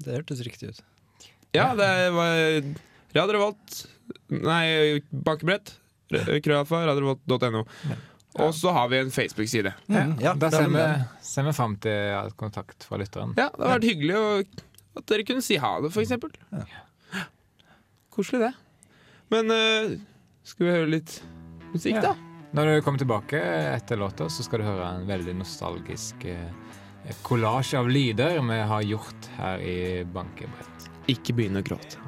Det 0.05 0.15
hørtes 0.21 0.45
riktig 0.47 0.71
ut. 0.71 0.83
Ja, 1.57 1.73
det 1.75 1.89
var 2.15 2.37
radiorevolt 3.17 3.87
Nei, 4.29 5.01
bankebrett, 5.11 5.75
krøllalfa, 6.11 6.85
radiorevolt.no. 6.89 7.65
Og 8.39 8.55
så 8.55 8.71
har 8.71 8.89
vi 8.89 8.99
en 8.99 9.11
Facebook-side. 9.11 9.73
Ja, 9.87 10.05
ja, 10.21 10.35
da 10.39 10.51
er 10.51 10.55
ser 10.55 10.69
vi, 10.71 10.85
ser 11.27 11.47
vi 11.49 11.55
fram 11.57 11.75
til 11.83 12.35
kontakt 12.39 12.85
fra 12.87 13.01
lytteren. 13.01 13.33
Ja, 13.39 13.49
det 13.55 13.65
har 13.65 13.79
vært 13.79 13.89
hyggelig 13.89 14.19
å, 14.19 14.29
at 15.01 15.09
dere 15.11 15.27
kunne 15.27 15.43
si 15.45 15.59
ha 15.59 15.73
det, 15.83 15.91
for 15.95 16.05
eksempel. 16.05 16.35
Koselig, 18.15 18.49
det. 18.49 18.53
Men 19.33 19.53
uh, 19.53 19.97
skal 20.47 20.69
vi 20.69 20.75
høre 20.77 20.91
litt 20.93 21.19
musikk, 21.73 21.99
Ja. 21.99 22.11
da? 22.11 22.15
Når 22.57 22.71
du 22.71 22.83
kommer 22.85 23.01
tilbake 23.01 23.41
etter 23.75 23.99
låta, 24.01 24.29
så 24.33 24.45
skal 24.47 24.63
du 24.63 24.69
høre 24.71 24.87
en 24.97 25.09
veldig 25.09 25.35
nostalgisk 25.37 26.25
kollasj 27.27 27.75
uh, 27.77 27.81
av 27.83 27.91
lyder 27.93 28.39
vi 28.41 28.61
har 28.73 28.87
gjort 28.89 29.29
her 29.37 29.65
i 29.65 29.79
Bankebrett. 30.09 30.89
Ikke 31.13 31.37
begynne 31.37 31.61
å 31.61 31.67
gråte. 31.67 32.01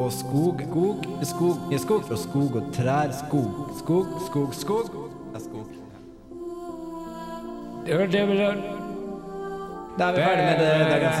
Og 0.00 0.12
skog, 0.12 0.60
skog, 0.68 0.96
skog, 1.22 1.56
skog. 1.78 2.04
Og 2.10 2.18
skog 2.18 2.54
og 2.54 2.64
trær, 2.74 3.10
skog, 3.28 3.50
skog, 3.78 4.06
skog, 4.26 4.54
skog. 4.54 4.84
Skog. 5.38 5.66
Da 9.98 10.04
er 10.04 10.12
vi 10.12 10.20
ferdig 10.22 10.44
med 10.44 10.56
det 10.58 10.68
dagens 10.90 11.20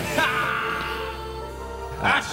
eh, 2.01 2.23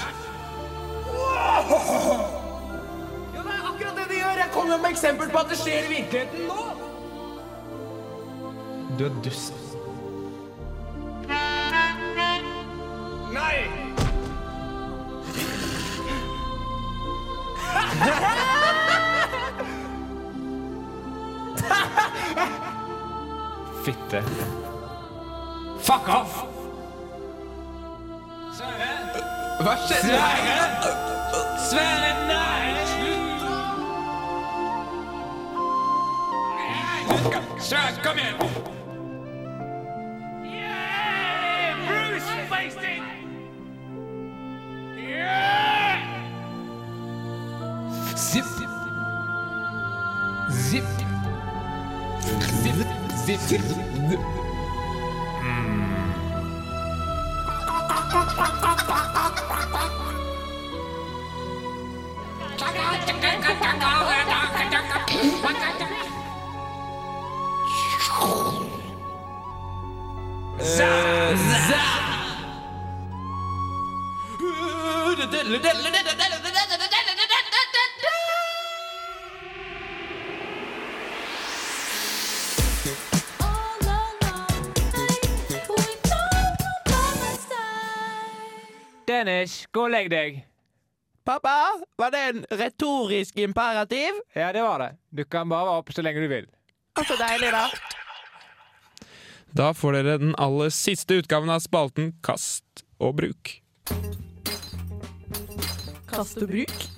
Ja, 3.35 3.41
det 3.43 3.53
er 3.53 3.65
akkurat 3.71 3.97
det 3.97 4.07
de 4.09 4.15
gjør! 4.15 4.37
Jeg 4.43 4.51
kommer 4.53 4.77
med 4.77 4.91
eksempel 4.91 5.31
på 5.31 5.39
at 5.39 5.49
det 5.51 5.59
skjer 5.59 5.85
i 5.85 5.89
virkeligheten 5.97 6.41
nå! 6.49 6.61
Du 8.99 9.05
er 9.05 9.11
dust. 9.25 9.55
Nei! 13.33 13.57
Fitte. 23.85 24.23
Fuck 25.79 26.09
off! 26.09 26.58
Hva 29.59 29.75
skjedde? 29.77 30.07
Sverre! 30.07 30.61
Sverre, 31.69 32.13
nei! 32.29 32.69
Sverre, 37.59 37.99
kom 38.05 38.19
igjen! 38.23 38.37
Bruce 41.89 42.37
Springsteen! 42.47 43.05
Zip. 48.17 48.45
Zip. 50.51 50.85
Zip. 53.27 53.41
Zip. 53.49 54.38
Dennis, 89.09 89.67
go 89.73 89.89
leg. 89.89 90.45
Pappa, 91.29 91.81
var 91.97 92.11
det 92.11 92.19
en 92.19 92.45
retorisk 92.51 93.37
imperativ? 93.39 94.11
Ja, 94.33 94.53
det 94.53 94.63
var 94.63 94.79
det. 94.79 94.97
Du 95.11 95.25
kan 95.25 95.49
bare 95.49 95.67
være 95.67 95.81
oppe 95.83 95.93
så 95.93 96.01
lenge 96.03 96.23
du 96.25 96.29
vil. 96.29 96.47
Så 97.05 97.17
deilig, 97.21 97.51
da. 97.53 97.67
Da 99.53 99.67
får 99.77 99.99
dere 99.99 100.15
den 100.23 100.33
aller 100.41 100.73
siste 100.73 101.19
utgaven 101.21 101.53
av 101.53 101.61
spalten 101.61 102.15
Kast 102.25 102.81
og 102.97 103.19
bruk. 103.21 103.53
Kast 106.09 106.41
og 106.41 106.49
bruk. 106.49 106.89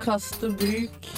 Kast 0.00 0.48
og 0.48 0.56
bruk. 0.64 1.12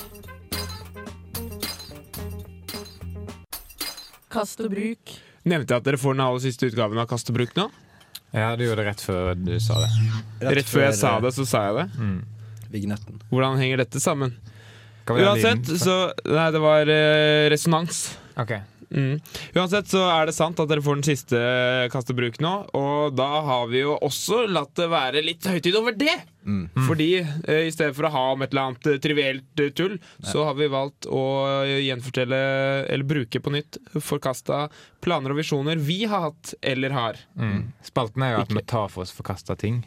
Kast 4.34 4.66
og 4.66 4.74
bruk. 4.74 5.18
Nevnte 5.46 5.78
jeg 5.78 5.78
at 5.78 5.90
dere 5.92 6.06
får 6.08 6.18
den 6.18 6.26
aller 6.26 6.48
siste 6.50 6.74
utgaven 6.74 6.98
av 6.98 7.06
Kast 7.14 7.30
og 7.30 7.38
bruk 7.38 7.54
nå? 7.54 7.70
Ja, 8.34 8.56
du 8.56 8.64
gjorde 8.66 8.82
det 8.82 8.90
rett 8.90 9.00
før 9.04 9.34
du 9.38 9.52
sa 9.62 9.78
det. 9.80 9.90
Rett 10.58 10.68
før 10.68 10.82
jeg 10.88 10.96
sa 10.98 11.14
det, 11.22 11.32
så 11.36 11.46
sa 11.48 11.62
jeg 11.68 11.76
det. 11.78 12.06
Vignetten. 12.72 13.20
Hvordan 13.30 13.58
henger 13.62 13.84
dette 13.84 14.00
sammen? 14.02 14.34
Uansett, 15.06 15.68
så 15.78 16.10
Nei, 16.26 16.48
det 16.50 16.60
var 16.60 16.88
eh, 16.90 17.46
resonans. 17.52 18.00
Ok. 18.42 18.56
Mm. 18.90 19.18
Uansett 19.56 19.90
så 19.90 20.04
er 20.10 20.28
det 20.28 20.36
sant 20.36 20.60
at 20.62 20.70
dere 20.70 20.84
får 20.84 21.00
den 21.00 21.06
siste 21.06 21.40
kastebruk 21.92 22.38
nå, 22.44 22.54
og 22.76 23.16
da 23.18 23.28
har 23.46 23.66
vi 23.72 23.82
jo 23.82 23.96
også 23.96 24.44
latt 24.50 24.74
det 24.76 24.88
være 24.92 25.24
litt 25.24 25.46
høytid 25.48 25.76
over 25.78 25.96
det. 25.96 26.14
Mm. 26.46 26.68
Fordi 26.86 27.08
uh, 27.24 27.62
i 27.66 27.72
stedet 27.74 27.96
for 27.96 28.06
å 28.06 28.12
ha 28.14 28.24
om 28.34 28.44
et 28.44 28.52
eller 28.52 28.68
annet 28.70 28.88
eh, 28.92 29.00
trivielt 29.02 29.62
eh, 29.62 29.72
tull, 29.74 29.96
så 30.22 30.44
har 30.46 30.54
vi 30.58 30.68
valgt 30.70 31.08
å 31.10 31.22
eh, 31.64 31.80
gjenfortelle, 31.88 32.38
eller 32.86 33.08
bruke 33.08 33.42
på 33.42 33.52
nytt, 33.54 33.80
forkasta 33.98 34.66
planer 35.02 35.34
og 35.34 35.40
visjoner 35.40 35.80
vi 35.82 36.04
har 36.06 36.28
hatt 36.28 36.54
eller 36.62 36.94
har. 36.94 37.18
Mm. 37.34 37.72
Spalten 37.86 38.22
er 38.22 38.36
jo 38.36 38.44
at 38.44 38.54
vi 38.54 38.62
tar 38.62 38.90
for 38.92 39.06
oss 39.06 39.14
forkasta 39.16 39.58
ting. 39.58 39.82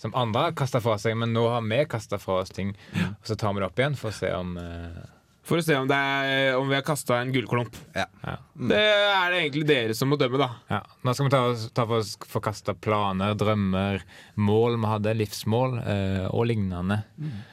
Som 0.00 0.14
andre 0.16 0.48
har 0.48 0.56
kasta 0.56 0.80
fra 0.80 0.96
seg, 0.98 1.14
men 1.20 1.34
nå 1.36 1.44
har 1.52 1.62
vi 1.62 1.82
kasta 1.90 2.18
fra 2.18 2.40
oss 2.40 2.52
ting. 2.56 2.72
Og 2.96 3.26
så 3.28 3.36
tar 3.36 3.52
vi 3.52 3.60
det 3.60 3.68
opp 3.68 3.80
igjen 3.82 3.98
for 4.00 4.10
å 4.10 4.16
se 4.16 4.30
om 4.32 4.54
eh, 4.56 5.02
For 5.50 5.58
å 5.58 5.64
se 5.66 5.74
om, 5.74 5.88
det 5.90 5.96
er, 5.98 6.52
om 6.54 6.68
vi 6.70 6.76
har 6.76 6.84
kasta 6.86 7.16
en 7.18 7.32
gullklump. 7.34 7.74
Ja. 7.96 8.04
ja. 8.22 8.36
Det 8.70 8.78
er 8.78 9.32
det 9.32 9.40
egentlig 9.40 9.64
dere 9.66 9.96
som 9.98 10.12
må 10.12 10.18
dømme, 10.20 10.38
da. 10.38 10.48
ja. 10.70 10.78
Nå 11.02 11.14
skal 11.16 11.26
vi 11.26 11.32
ta, 11.34 11.40
ta 11.74 11.86
for 11.88 12.04
oss 12.04 12.12
forkasta 12.30 12.76
planer, 12.78 13.34
drømmer, 13.40 14.04
mål 14.38 14.78
vi 14.78 14.92
hadde, 14.92 15.16
livsmål 15.18 15.74
øh, 15.80 16.26
og 16.30 16.46
lignende. 16.52 17.00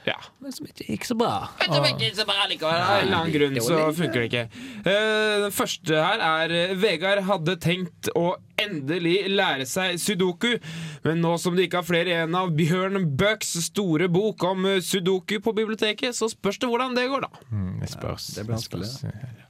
Ja. 0.06 0.14
Men 0.38 0.54
som 0.54 0.68
ikke 0.70 0.86
gikk 0.92 1.08
så 1.10 1.18
bra. 1.18 1.48
Av 1.58 1.74
en 1.74 1.90
eller 1.98 3.18
annen 3.18 3.34
grunn 3.34 3.58
så 3.66 3.80
funker 3.98 4.22
det 4.22 4.28
ikke. 4.30 4.44
Uh, 4.86 5.48
Den 5.48 5.56
første 5.58 6.04
her 6.04 6.22
er 6.28 6.54
eh, 6.54 6.76
Vegard 6.78 7.24
hadde 7.26 7.58
tenkt 7.62 8.12
å 8.14 8.36
endelig 8.62 9.16
lære 9.32 9.66
seg 9.68 9.98
sudoku, 10.02 10.56
men 11.06 11.22
nå 11.24 11.34
som 11.40 11.56
det 11.56 11.68
ikke 11.68 11.82
har 11.82 11.88
flere 11.88 12.12
igjen 12.12 12.38
av 12.38 12.52
Bjørn 12.58 13.04
Bøcks 13.18 13.54
store 13.68 14.10
bok 14.12 14.44
om 14.48 14.66
eh, 14.68 14.80
sudoku 14.84 15.38
på 15.44 15.54
biblioteket, 15.56 16.16
så 16.16 16.30
spørs 16.32 16.60
det 16.62 16.70
hvordan 16.70 16.96
det 16.98 17.08
går, 17.12 17.26
da. 17.28 17.44
Mm, 17.52 17.74
det 17.82 17.92
spørs. 17.94 18.32
det 18.36 18.46
blir 18.46 18.58
vanskelig, 18.58 18.90
spørs. 18.94 19.44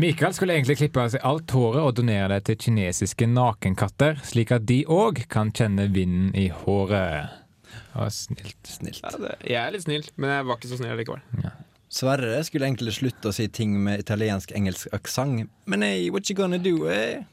Mikael 0.00 0.32
skulle 0.32 0.54
egentlig 0.54 0.78
klippe 0.78 1.02
av 1.02 1.10
seg 1.12 1.24
alt 1.26 1.50
håret 1.52 1.82
og 1.82 1.96
donere 1.98 2.38
det 2.38 2.44
til 2.46 2.60
kinesiske 2.62 3.26
nakenkatter, 3.28 4.20
slik 4.24 4.52
at 4.54 4.64
de 4.68 4.84
òg 4.88 5.24
kan 5.32 5.50
kjenne 5.52 5.88
vinden 5.92 6.30
i 6.38 6.46
håret. 6.62 7.34
Det 7.70 7.98
var 7.98 8.12
snilt. 8.14 8.60
Snilt. 8.66 9.02
Ja, 9.02 9.10
det, 9.18 9.34
jeg 9.50 9.58
er 9.60 9.74
litt 9.74 9.84
snill, 9.84 10.06
men 10.16 10.32
jeg 10.32 10.46
var 10.46 10.60
ikke 10.60 10.70
så 10.70 10.78
snill 10.78 10.96
likevel. 11.00 11.50
Sverre 11.90 12.38
skulle 12.46 12.68
egentlig 12.70 12.94
slutte 12.94 13.32
å 13.32 13.34
si 13.34 13.48
ting 13.50 13.74
med 13.82 14.04
italiensk-engelsk 14.04 14.92
aksent, 14.94 15.50
men 15.66 15.82
hey, 15.82 16.06
what 16.14 16.30
you 16.30 16.38
gonna 16.38 16.60
do, 16.62 16.86
eh? 16.86 17.26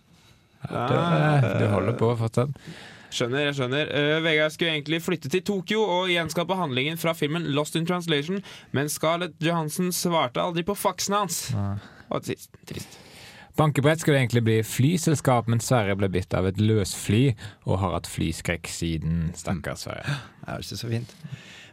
Du, 0.69 1.49
du 1.61 1.65
holder 1.71 1.97
på 1.97 2.11
fortsatt. 2.19 2.55
Skjønner, 3.13 3.47
jeg 3.47 3.55
skjønner. 3.55 3.91
Uh, 3.91 4.17
Vegard 4.25 4.51
skulle 4.51 4.73
egentlig 4.75 4.99
flytte 5.05 5.31
til 5.31 5.43
Tokyo 5.47 5.83
og 5.87 6.11
gjenskape 6.11 6.57
handlingen 6.59 6.99
fra 6.99 7.15
filmen 7.15 7.47
Lost 7.55 7.77
in 7.79 7.87
Translation, 7.87 8.41
men 8.75 8.91
Scarlett 8.91 9.37
Johansen 9.43 9.93
svarte 9.95 10.43
aldri 10.43 10.65
på 10.67 10.75
faksen 10.75 11.15
hans. 11.15 11.43
Og 12.11 12.23
trist. 12.27 12.51
trist. 12.67 12.99
Bankebrett 13.57 14.03
skulle 14.03 14.19
egentlig 14.19 14.43
bli 14.45 14.57
flyselskap, 14.63 15.47
men 15.49 15.63
Sverre 15.63 15.95
ble 15.97 16.11
bitt 16.13 16.35
av 16.37 16.45
et 16.45 16.59
løsfly 16.61 17.31
og 17.65 17.79
har 17.81 17.95
hatt 17.95 18.09
flyskrekk 18.11 18.69
siden. 18.69 19.31
Stakkars 19.39 19.87
Sverre. 19.87 20.19
Det 20.43 20.53
er 20.53 20.67
ikke 20.67 20.81
så 20.83 20.91
fint. 20.91 21.15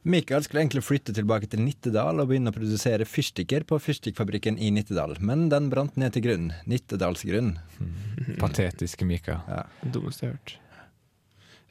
Mikael 0.04 0.44
skulle 0.44 0.60
egentlig 0.60 0.82
flytte 0.84 1.14
tilbake 1.16 1.48
til 1.48 1.62
Nittedal 1.64 2.20
og 2.20 2.28
begynne 2.28 2.52
å 2.52 2.54
produsere 2.54 3.06
fyrstikker 3.08 3.64
på 3.64 3.78
fyrstikkfabrikken 3.80 4.58
i 4.60 4.68
Nittedal, 4.76 5.16
men 5.24 5.46
den 5.48 5.70
brant 5.72 5.96
ned 5.96 6.12
til 6.12 6.26
grunn. 6.26 6.50
Nittedalsgrunn. 6.68 7.54
Patetiske 8.42 9.08
Mikael. 9.08 9.40
Dummeste 9.80 10.26
jeg 10.26 10.34
har 10.34 10.36
hørt. 10.36 10.58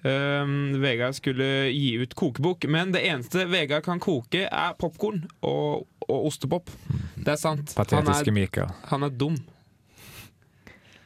Um, 0.04 0.82
Vegard 0.82 1.15
skulle 1.15 1.69
gi 1.72 1.93
ut 2.02 2.17
kokebok, 2.17 2.65
men 2.74 2.91
det 2.91 3.06
eneste 3.08 3.46
Vegard 3.48 3.86
kan 3.86 4.02
koke, 4.04 4.48
er 4.50 4.74
popkorn 4.82 5.22
og, 5.46 5.86
og 6.10 6.26
ostepop. 6.32 6.74
Det 7.15 7.36
er 7.36 7.39
sant. 7.39 7.72
Patetiske 7.78 8.34
er, 8.34 8.74
han 8.89 9.06
er 9.06 9.13
dum. 9.13 9.38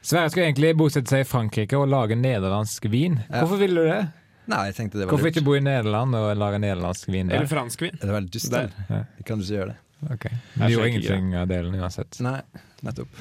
Sverre 0.00 0.32
skulle 0.32 0.48
egentlig 0.48 0.72
bosette 0.80 1.12
seg 1.12 1.26
i 1.26 1.28
Frankrike 1.28 1.76
og 1.76 1.90
lage 1.92 2.16
nederlandsk 2.16 2.88
vin. 2.88 3.20
Ja. 3.28 3.42
Hvorfor 3.42 3.60
ville 3.60 3.84
du 3.84 3.92
det? 3.92 4.00
Nei, 4.48 4.62
jeg 4.70 4.76
tenkte 4.78 4.96
det 4.98 5.04
var 5.06 5.12
Hvorfor 5.12 5.28
lurt. 5.28 5.36
ikke 5.36 5.44
bo 5.44 5.54
i 5.58 5.60
Nederland 5.60 6.16
og 6.16 6.30
lage 6.40 6.60
nederlandsk 6.62 7.10
vin 7.12 7.28
der? 7.28 7.42
Eller 7.42 7.50
franskvin. 7.50 7.98
Det 8.00 8.08
er 8.08 8.14
veldig 8.14 8.32
dust. 8.32 8.50
Der. 8.54 8.70
eller? 8.88 9.04
Kan 9.28 9.40
du 9.40 9.44
ikke 9.44 9.58
gjøre 9.58 9.74
det? 9.74 9.76
Ok. 10.14 10.24
Det 10.54 10.70
gjorde 10.72 10.88
ingenting 10.92 11.34
av 11.36 11.50
delen 11.50 11.74
uansett. 11.76 12.20
Nei, 12.24 12.38
nettopp. 12.86 13.20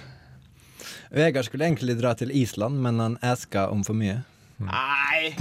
Vegard 1.18 1.48
skulle 1.48 1.68
egentlig 1.68 1.98
dra 2.00 2.14
til 2.20 2.32
Island, 2.36 2.80
men 2.84 3.00
han 3.04 3.18
æska 3.24 3.68
om 3.74 3.84
for 3.88 3.98
mye. 3.98 4.22
Nei! 4.58 5.34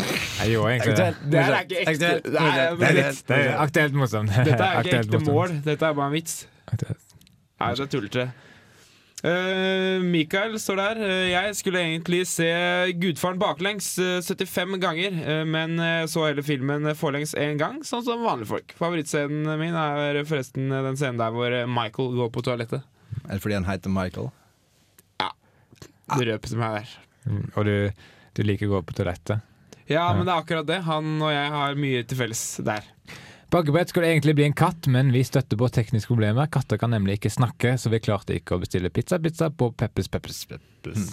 Jeg 0.42 0.52
gjorde 0.52 0.72
egentlig 0.74 0.96
det. 0.96 1.08
Det 1.32 1.40
er 1.40 1.54
ikke 1.60 1.82
ekte. 1.82 2.10
Det 2.26 2.40
er, 2.40 2.76
Det 2.76 2.88
er, 2.88 2.98
litt, 2.98 3.22
det 3.28 3.38
er 3.38 3.54
aktuelt 3.62 3.94
morsomt. 3.96 4.34
dette 4.44 4.66
er 4.66 4.82
ikke 4.82 4.98
ekte 5.04 5.20
mål. 5.24 5.54
Dette 5.64 5.88
er 5.88 5.96
bare 5.96 6.10
en 6.10 6.16
vits. 6.16 6.34
Aktuelt. 6.66 7.14
Det 7.56 7.70
er 7.86 7.88
tullete. 7.94 8.26
Uh, 9.26 9.98
Mikael 10.06 10.52
står 10.62 10.78
der. 10.78 10.98
Eh, 11.02 11.22
jeg 11.32 11.54
skulle 11.58 11.80
egentlig 11.82 12.20
se 12.30 12.46
Gudfaren 13.00 13.40
baklengs 13.42 13.88
eh, 13.98 14.20
75 14.22 14.76
ganger, 14.82 15.16
eh, 15.18 15.40
men 15.50 15.74
eh, 15.82 16.04
så 16.06 16.28
hele 16.28 16.44
filmen 16.46 16.86
forlengs 16.94 17.32
én 17.34 17.58
gang, 17.58 17.80
sånn 17.82 18.04
som 18.06 18.22
vanlige 18.22 18.52
folk. 18.52 18.74
Favorittscenen 18.78 19.48
min 19.58 19.74
er 19.74 20.20
forresten 20.30 20.70
eh, 20.70 20.84
den 20.86 21.00
scenen 21.00 21.18
der 21.18 21.34
hvor 21.34 21.50
eh, 21.50 21.66
Michael 21.66 22.14
går 22.20 22.30
på 22.36 22.44
toalettet. 22.46 22.86
Er 23.26 23.34
det 23.34 23.42
fordi 23.42 23.58
han 23.58 23.66
heter 23.66 23.90
Michael. 23.90 24.30
Ja. 25.24 25.32
Du 26.14 26.22
røper 26.30 26.52
som 26.54 26.62
er 26.62 26.78
der. 26.78 26.94
Mm, 27.26 27.44
Og 27.56 27.66
du, 27.66 27.74
du 28.38 28.44
liker 28.46 28.70
å 28.70 28.76
gå 28.76 28.84
på 28.92 28.94
toalettet. 29.00 29.42
Ja, 29.90 30.06
men 30.14 30.22
det 30.26 30.32
er 30.34 30.42
akkurat 30.44 30.66
det. 30.70 30.80
Han 30.86 31.16
og 31.22 31.30
jeg 31.34 31.50
har 31.54 31.76
mye 31.78 32.06
til 32.06 32.18
felles 32.22 32.44
der. 32.66 32.86
Bakkebrett 33.56 33.88
skulle 33.88 34.06
egentlig 34.06 34.34
bli 34.34 34.44
en 34.44 34.52
katt, 34.52 34.86
men 34.86 35.12
vi 35.12 35.22
støtter 35.24 35.56
på 35.56 35.68
tekniske 35.72 36.10
problemer. 36.10 36.44
Katter 36.52 36.76
kan 36.76 36.90
nemlig 36.92 37.14
ikke 37.16 37.30
snakke, 37.32 37.70
så 37.80 37.88
vi 37.88 38.02
klarte 38.04 38.34
ikke 38.36 38.58
å 38.58 38.60
bestille 38.60 38.90
pizza-pizza 38.92 39.48
på 39.48 39.70
Peppers 39.72 40.10
Peppers. 40.12 40.42
Peppers. 40.50 41.06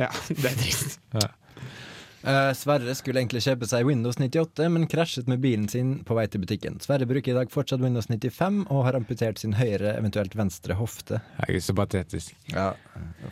Ja, 0.00 0.08
det 0.40 0.50
er 0.50 0.56
trist. 0.58 0.98
Eh, 1.14 2.50
Sverre 2.58 2.96
skulle 2.98 3.22
egentlig 3.22 3.44
kjøpe 3.46 3.68
seg 3.70 3.86
Windows 3.86 4.18
98, 4.18 4.66
men 4.74 4.88
krasjet 4.90 5.30
med 5.30 5.38
bilen 5.44 5.70
sin 5.70 5.92
på 6.02 6.18
vei 6.18 6.26
til 6.26 6.42
butikken. 6.42 6.80
Sverre 6.82 7.06
bruker 7.06 7.30
i 7.30 7.38
dag 7.38 7.54
fortsatt 7.54 7.84
Windows 7.84 8.10
95 8.10 8.64
og 8.66 8.82
har 8.88 8.98
amputert 8.98 9.38
sin 9.38 9.54
høyre, 9.60 9.94
eventuelt 9.94 10.34
venstre 10.34 10.74
hofte. 10.82 11.22
Jeg 11.44 11.60
er 11.60 11.66
så 11.68 11.78
patetisk. 11.78 12.34
Ja, 12.56 12.72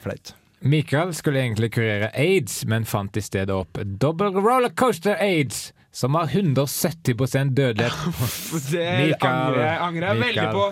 flaut. 0.07 0.37
Mikael 0.63 1.11
skulle 1.19 1.43
egentlig 1.43 1.73
kurere 1.75 2.15
aids, 2.15 2.63
men 2.71 2.87
fant 2.87 3.19
i 3.19 3.27
stedet 3.27 3.59
opp 3.59 3.83
double 3.99 4.31
rollercoaster 4.39 5.19
aids, 5.19 5.73
som 5.97 6.15
har 6.15 6.29
170 6.29 7.15
dødelighet. 7.51 7.93
Det 8.71 9.17
angrer 9.21 9.63
jeg, 9.63 9.77
angrer 9.81 10.09
jeg 10.13 10.25
veldig 10.27 10.49
på. 10.53 10.71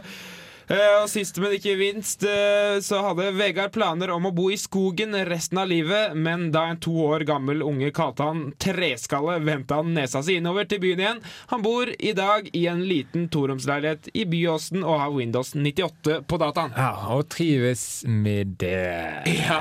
Uh, 0.64 1.02
og 1.02 1.10
sist, 1.12 1.36
men 1.40 1.52
ikke 1.58 1.74
minst, 1.76 2.24
uh, 2.24 2.78
så 2.84 3.02
hadde 3.04 3.30
Vegard 3.36 3.72
planer 3.74 4.12
om 4.14 4.28
å 4.28 4.32
bo 4.36 4.46
i 4.52 4.56
skogen 4.60 5.16
resten 5.28 5.60
av 5.60 5.68
livet, 5.68 6.14
men 6.16 6.46
da 6.54 6.66
en 6.72 6.80
to 6.80 6.94
år 7.04 7.26
gammel 7.28 7.60
unge 7.64 7.90
kalte 7.96 8.28
han 8.30 8.46
treskalle, 8.60 9.38
vendte 9.44 9.80
han 9.80 9.92
nesa 9.96 10.22
si 10.24 10.38
innover 10.40 10.68
til 10.68 10.80
byen 10.84 11.04
igjen. 11.04 11.20
Han 11.52 11.64
bor 11.64 11.92
i 11.92 12.14
dag 12.16 12.48
i 12.52 12.64
en 12.72 12.84
liten 12.88 13.28
toromsleilighet 13.32 14.12
i 14.16 14.24
Byåsen 14.28 14.84
og 14.84 15.00
har 15.04 15.12
Windows 15.12 15.52
98 15.56 16.22
på 16.28 16.40
dataen. 16.40 16.72
Ja, 16.76 17.12
og 17.16 17.28
trives 17.32 18.04
med 18.08 18.56
det. 18.60 19.28
Ja. 19.44 19.60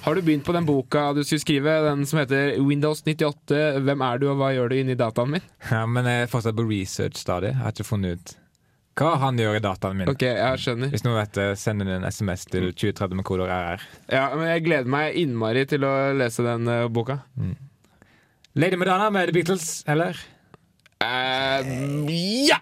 Har 0.00 0.14
du 0.14 0.22
begynt 0.22 0.44
på 0.44 0.52
den 0.52 0.64
boka 0.66 1.12
du 1.12 1.24
skulle 1.24 1.40
skrive, 1.40 1.72
den 1.84 2.06
som 2.06 2.18
heter 2.22 2.54
Windows 2.64 3.02
98, 3.04 3.56
hvem 3.84 4.04
er 4.06 4.20
du 4.20 4.30
og 4.32 4.38
hva 4.40 4.48
gjør 4.54 4.72
du 4.72 4.78
inni 4.80 4.96
dataen 4.96 5.34
min? 5.34 5.44
Ja, 5.68 5.82
men 5.84 6.08
jeg 6.08 6.24
er 6.24 6.30
fortsatt 6.32 6.56
på 6.56 6.64
research-stadiet. 6.64 7.58
Har 7.60 7.74
ikke 7.74 7.84
funnet 7.84 8.16
ut 8.16 8.32
hva 9.00 9.12
han 9.20 9.38
gjør 9.40 9.58
i 9.58 9.62
dataen 9.64 10.00
min. 10.00 10.08
Ok, 10.12 10.24
jeg 10.24 10.62
skjønner. 10.64 10.90
Hvis 10.92 11.04
noen 11.04 11.18
vet 11.20 11.36
det, 11.36 11.46
send 11.60 11.84
en 11.84 12.08
SMS 12.08 12.46
til 12.48 12.70
2030 12.72 13.20
med 13.20 13.28
kodeord 13.28 13.52
RR. 13.52 13.84
Ja, 14.12 14.24
men 14.36 14.48
jeg 14.50 14.64
gleder 14.66 14.92
meg 14.96 15.20
innmari 15.20 15.66
til 15.68 15.84
å 15.88 15.92
lese 16.16 16.44
den 16.48 16.68
uh, 16.68 16.88
boka. 16.92 17.20
Lady 18.56 18.80
Madonna 18.80 19.12
med 19.14 19.28
The 19.28 19.36
Beatles, 19.36 19.68
eller? 19.88 20.16
Eh, 21.04 21.70
ja! 22.48 22.60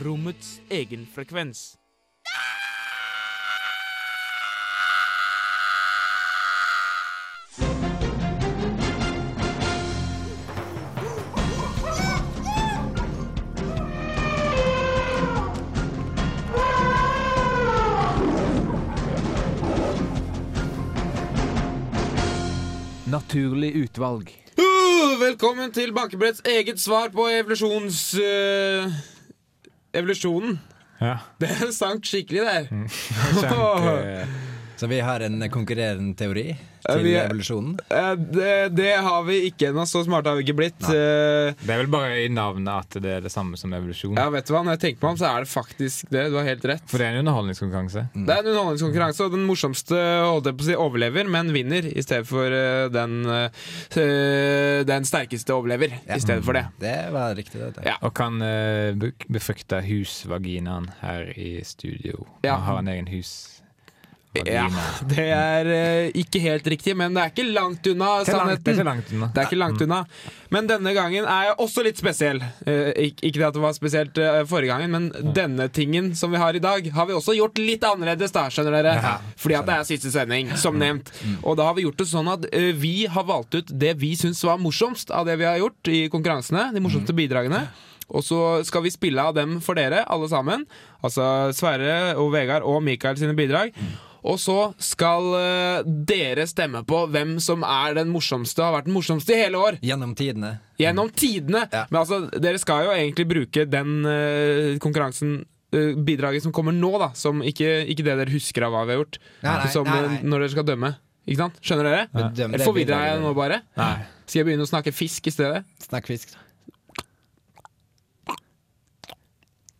Rommets 0.00 0.60
egen 0.68 1.06
frekvens. 1.14 1.76
Naturlig 23.10 23.74
utvalg. 23.76 24.30
Uh, 24.58 25.20
velkommen 25.20 25.72
til 25.72 25.92
Bankebretts 25.92 26.42
eget 26.46 26.80
svar 26.80 27.10
på 27.14 27.26
evolusjons... 27.28 28.14
eh, 28.14 29.19
evolusjonen. 29.94 30.60
Ja. 31.00 31.16
Det 31.40 31.48
sank 31.72 32.04
skikkelig 32.04 32.42
der. 32.44 32.66
Kjempe, 33.40 34.26
Så 34.80 34.86
vi 34.88 35.00
har 35.04 35.20
en 35.20 35.42
konkurrerende 35.52 36.16
teori 36.16 36.54
til 36.80 37.02
vi 37.04 37.10
evolusjonen. 37.20 37.74
Eh, 37.92 38.12
det, 38.16 38.52
det 38.72 38.92
har 39.04 39.24
vi 39.26 39.34
ikke 39.50 39.68
ennå. 39.68 39.84
Så 39.84 40.00
smarte 40.06 40.32
har 40.32 40.38
vi 40.38 40.46
ikke 40.46 40.56
blitt. 40.56 40.78
Nei. 40.86 40.94
det 41.60 41.74
er 41.74 41.82
vel 41.82 41.90
bare 41.92 42.22
i 42.22 42.30
navnet 42.32 42.70
at 42.72 42.96
det 43.04 43.12
er 43.18 43.26
det 43.26 43.32
samme 43.34 43.60
som 43.60 43.74
evolusjon. 43.76 44.16
ja, 44.16 44.30
vet 44.32 44.48
du 44.48 44.54
hva? 44.54 44.62
Når 44.64 44.78
jeg 44.78 44.82
tenker 44.86 45.04
meg 45.04 45.10
om, 45.12 45.18
så 45.20 45.28
er 45.28 45.44
det 45.44 45.50
faktisk 45.52 46.08
det. 46.14 46.24
Du 46.32 46.38
har 46.38 46.48
helt 46.48 46.64
rett. 46.72 46.86
For 46.88 47.02
det 47.02 47.10
er 47.10 47.18
en 47.18 47.26
underholdningskonkurranse. 47.26 48.06
Det 48.14 48.32
er 48.32 48.40
en 48.40 48.50
underholdningskonkurranse, 48.54 49.28
og 49.28 49.36
den 49.36 49.44
morsomste 49.50 50.00
holdt 50.00 50.48
jeg 50.48 50.56
på 50.56 50.66
å 50.66 50.70
si, 50.70 50.78
overlever, 50.86 51.30
men 51.36 51.52
vinner 51.52 51.90
i 51.90 52.06
stedet 52.06 52.28
for 52.30 52.56
eh, 52.56 52.88
den, 52.96 53.20
eh, 53.28 54.80
den 54.88 55.08
sterkeste 55.12 55.56
overlever. 55.60 55.92
Ja. 56.08 56.16
I 56.16 56.24
stedet 56.24 56.48
for 56.48 56.56
det. 56.56 56.64
Det 56.80 56.96
var 57.12 57.36
riktig. 57.36 57.60
Det. 57.60 57.84
Ja. 57.84 57.98
Og 58.00 58.16
kan 58.16 58.40
befrukte 59.28 59.84
husvaginaen 59.84 60.88
her 61.04 61.28
i 61.36 61.58
studio. 61.68 62.24
Ja. 62.40 62.56
Og 62.56 62.68
har 62.70 62.80
en 62.80 62.94
egen 62.96 63.12
husvagina. 63.12 63.59
Ja, 64.30 64.68
det 65.10 65.24
er 65.34 65.66
uh, 65.66 66.08
ikke 66.14 66.38
helt 66.44 66.66
riktig, 66.70 66.92
men 66.94 67.16
det 67.16 67.22
er 67.22 67.32
ikke 67.32 67.48
langt 67.50 67.86
unna 67.90 68.10
Det 68.22 68.36
langt, 68.38 68.62
det 68.62 68.74
er 68.78 68.86
langt 68.86 69.08
unna. 69.10 69.28
Det 69.34 69.42
er 69.42 69.48
ikke 69.48 69.58
langt 69.58 69.82
unna. 69.82 69.98
Men 70.54 70.68
denne 70.70 70.92
gangen 70.94 71.24
er 71.26 71.48
jeg 71.48 71.56
også 71.64 71.82
litt 71.82 71.98
spesiell. 71.98 72.38
Uh, 72.62 72.92
ikke, 72.94 73.24
ikke 73.26 73.40
det 73.40 73.48
at 73.48 73.56
det 73.56 73.64
var 73.64 73.74
spesielt 73.74 74.20
uh, 74.22 74.44
forrige 74.46 74.70
gangen, 74.70 74.94
men 74.94 75.32
denne 75.34 75.66
tingen 75.74 76.12
som 76.14 76.30
vi 76.30 76.38
har 76.38 76.54
i 76.54 76.62
dag, 76.62 76.86
har 76.94 77.08
vi 77.08 77.16
også 77.16 77.34
gjort 77.34 77.58
litt 77.58 77.82
annerledes, 77.86 78.30
da, 78.36 78.46
skjønner 78.54 78.78
dere. 78.78 79.16
Fordi 79.40 79.56
at 79.58 79.66
det 79.66 79.74
er 79.76 79.88
siste 79.88 80.12
sending, 80.14 80.52
som 80.60 80.78
nevnt. 80.78 81.10
Og 81.42 81.58
da 81.58 81.66
har 81.66 81.74
vi 81.74 81.88
gjort 81.88 81.98
det 81.98 82.06
sånn 82.12 82.30
at 82.30 82.46
vi 82.78 82.94
har 83.10 83.26
valgt 83.26 83.58
ut 83.58 83.72
det 83.82 83.96
vi 83.98 84.12
syns 84.18 84.44
var 84.46 84.60
morsomst 84.62 85.10
av 85.10 85.26
det 85.26 85.40
vi 85.40 85.48
har 85.48 85.58
gjort 85.58 85.90
i 85.90 86.04
konkurransene. 86.12 86.68
De 86.76 86.82
morsomste 86.84 87.16
bidragene. 87.18 87.64
Og 88.10 88.22
så 88.26 88.38
skal 88.66 88.84
vi 88.86 88.92
spille 88.94 89.22
av 89.22 89.34
dem 89.36 89.58
for 89.64 89.78
dere, 89.78 90.04
alle 90.10 90.30
sammen. 90.30 90.66
Altså 91.02 91.24
Sverre 91.56 92.14
og 92.18 92.30
Vegard 92.34 92.66
og 92.66 92.78
Mikael 92.86 93.18
sine 93.18 93.34
bidrag. 93.38 93.74
Og 94.26 94.40
så 94.40 94.56
skal 94.82 95.28
uh, 95.32 95.86
dere 95.86 96.46
stemme 96.50 96.82
på 96.88 97.04
hvem 97.12 97.38
som 97.42 97.64
er 97.66 97.96
den 98.00 98.10
morsomste, 98.12 98.64
har 98.64 98.74
vært 98.74 98.90
den 98.90 98.96
morsomste 98.96 99.36
i 99.36 99.40
hele 99.44 99.60
år. 99.60 99.78
Gjennom 99.84 100.16
tidene. 100.18 100.56
Gjennom 100.80 101.12
tidene. 101.14 101.64
Ja. 101.72 101.86
Men 101.92 102.02
altså, 102.02 102.22
dere 102.36 102.60
skal 102.60 102.88
jo 102.88 102.94
egentlig 102.96 103.28
bruke 103.30 103.66
den 103.68 104.00
uh, 104.04 104.76
konkurransen 104.82 105.40
uh, 105.74 105.92
Bidraget 105.96 106.44
som 106.46 106.54
kommer 106.56 106.76
nå, 106.76 106.92
da. 107.00 107.12
Som 107.18 107.44
ikke, 107.46 107.80
ikke 107.90 108.06
det 108.06 108.18
dere 108.24 108.34
husker 108.34 108.68
av 108.68 108.76
hva 108.76 108.84
vi 108.86 108.96
har 108.96 109.02
gjort. 109.04 109.22
Nei, 109.46 109.56
nei, 109.64 109.72
som 109.72 109.88
nei, 109.88 110.20
når 110.24 110.44
dere 110.44 110.54
skal 110.56 110.68
dømme. 110.74 110.94
Ikke 111.28 111.42
sant? 111.44 111.58
Skjønner 111.64 111.86
dere? 111.90 112.28
Eller 112.48 112.64
forvirra 112.66 113.02
jeg 113.10 113.20
nå 113.22 113.34
bare? 113.36 113.62
Nei. 113.78 113.96
Skal 114.26 114.42
jeg 114.42 114.50
begynne 114.50 114.66
å 114.66 114.70
snakke 114.70 114.94
fisk 114.94 115.28
i 115.30 115.34
stedet? 115.34 115.64
Snakk 115.84 116.08
fisk. 116.10 116.36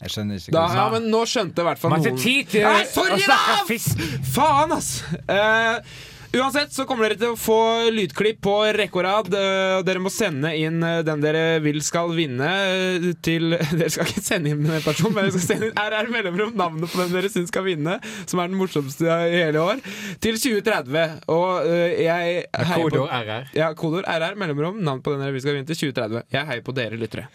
Jeg 0.00 0.14
skjønner 0.14 0.38
ikke 0.40 0.54
Da, 0.56 0.66
sa. 0.68 0.76
ja, 0.82 0.86
men 0.94 1.10
nå 1.12 1.24
skjønte 1.28 1.60
i 1.64 1.68
hvert 1.70 1.82
fall 1.82 1.90
Man 1.96 2.00
har 2.04 2.10
noen 2.10 2.20
ikke 2.20 2.28
tid 2.28 2.54
til 2.54 2.64
Nei, 2.68 2.78
å 2.86 2.92
sorry, 2.94 3.20
snakke 3.26 3.58
da! 3.58 3.66
fisk! 3.68 4.06
Faen, 4.34 4.72
ass! 4.78 4.94
Eh, 5.28 5.98
uansett 6.38 6.70
så 6.70 6.84
kommer 6.86 7.08
dere 7.10 7.18
til 7.18 7.32
å 7.34 7.38
få 7.40 7.56
lydklipp 7.90 8.36
på 8.46 8.52
rekke 8.76 9.00
og 9.00 9.02
rad. 9.02 9.30
eh, 9.34 9.72
og 9.80 9.84
dere 9.88 9.98
må 10.04 10.12
sende 10.14 10.52
inn 10.54 10.76
eh, 10.86 11.00
den 11.04 11.24
dere 11.24 11.58
vil 11.64 11.80
skal 11.82 12.12
vinne 12.14 12.46
eh, 12.46 13.08
til 13.26 13.50
Dere 13.80 13.88
skal 13.90 14.06
ikke 14.12 14.22
sende 14.22 14.52
inn 14.54 14.62
en 14.70 14.84
person, 14.84 15.10
men 15.12 15.26
dere 15.26 15.34
skal 15.34 15.46
sende 15.48 15.70
inn 15.72 15.80
RR 15.90 16.10
mellomrom 16.14 16.54
navnet 16.60 16.92
på 16.94 17.02
den 17.02 17.16
dere 17.18 17.32
syns 17.34 17.50
skal 17.50 17.66
vinne, 17.66 17.98
som 18.30 18.38
er 18.44 18.52
den 18.52 18.60
morsomste 18.60 19.10
i 19.10 19.40
hele 19.42 19.64
år, 19.72 19.82
til 20.22 20.38
2030. 20.38 21.18
Og 21.34 21.66
eh, 21.66 21.98
jeg 22.06 22.46
heier 22.46 22.78
på 22.78 22.86
Kodeord 22.86 23.10
RR. 23.26 23.50
ja, 23.58 23.72
Kodord 23.74 24.06
RR 24.06 24.38
mellomrom, 24.38 24.78
navn 24.86 25.02
på 25.02 25.16
den 25.16 25.26
dere 25.26 25.34
vil 25.34 25.42
skal 25.44 25.58
vinne 25.58 25.66
til 25.74 25.82
2030. 25.90 26.24
Jeg 26.38 26.50
heier 26.54 26.62
på 26.70 26.78
dere 26.78 27.00
lyttere. 27.02 27.26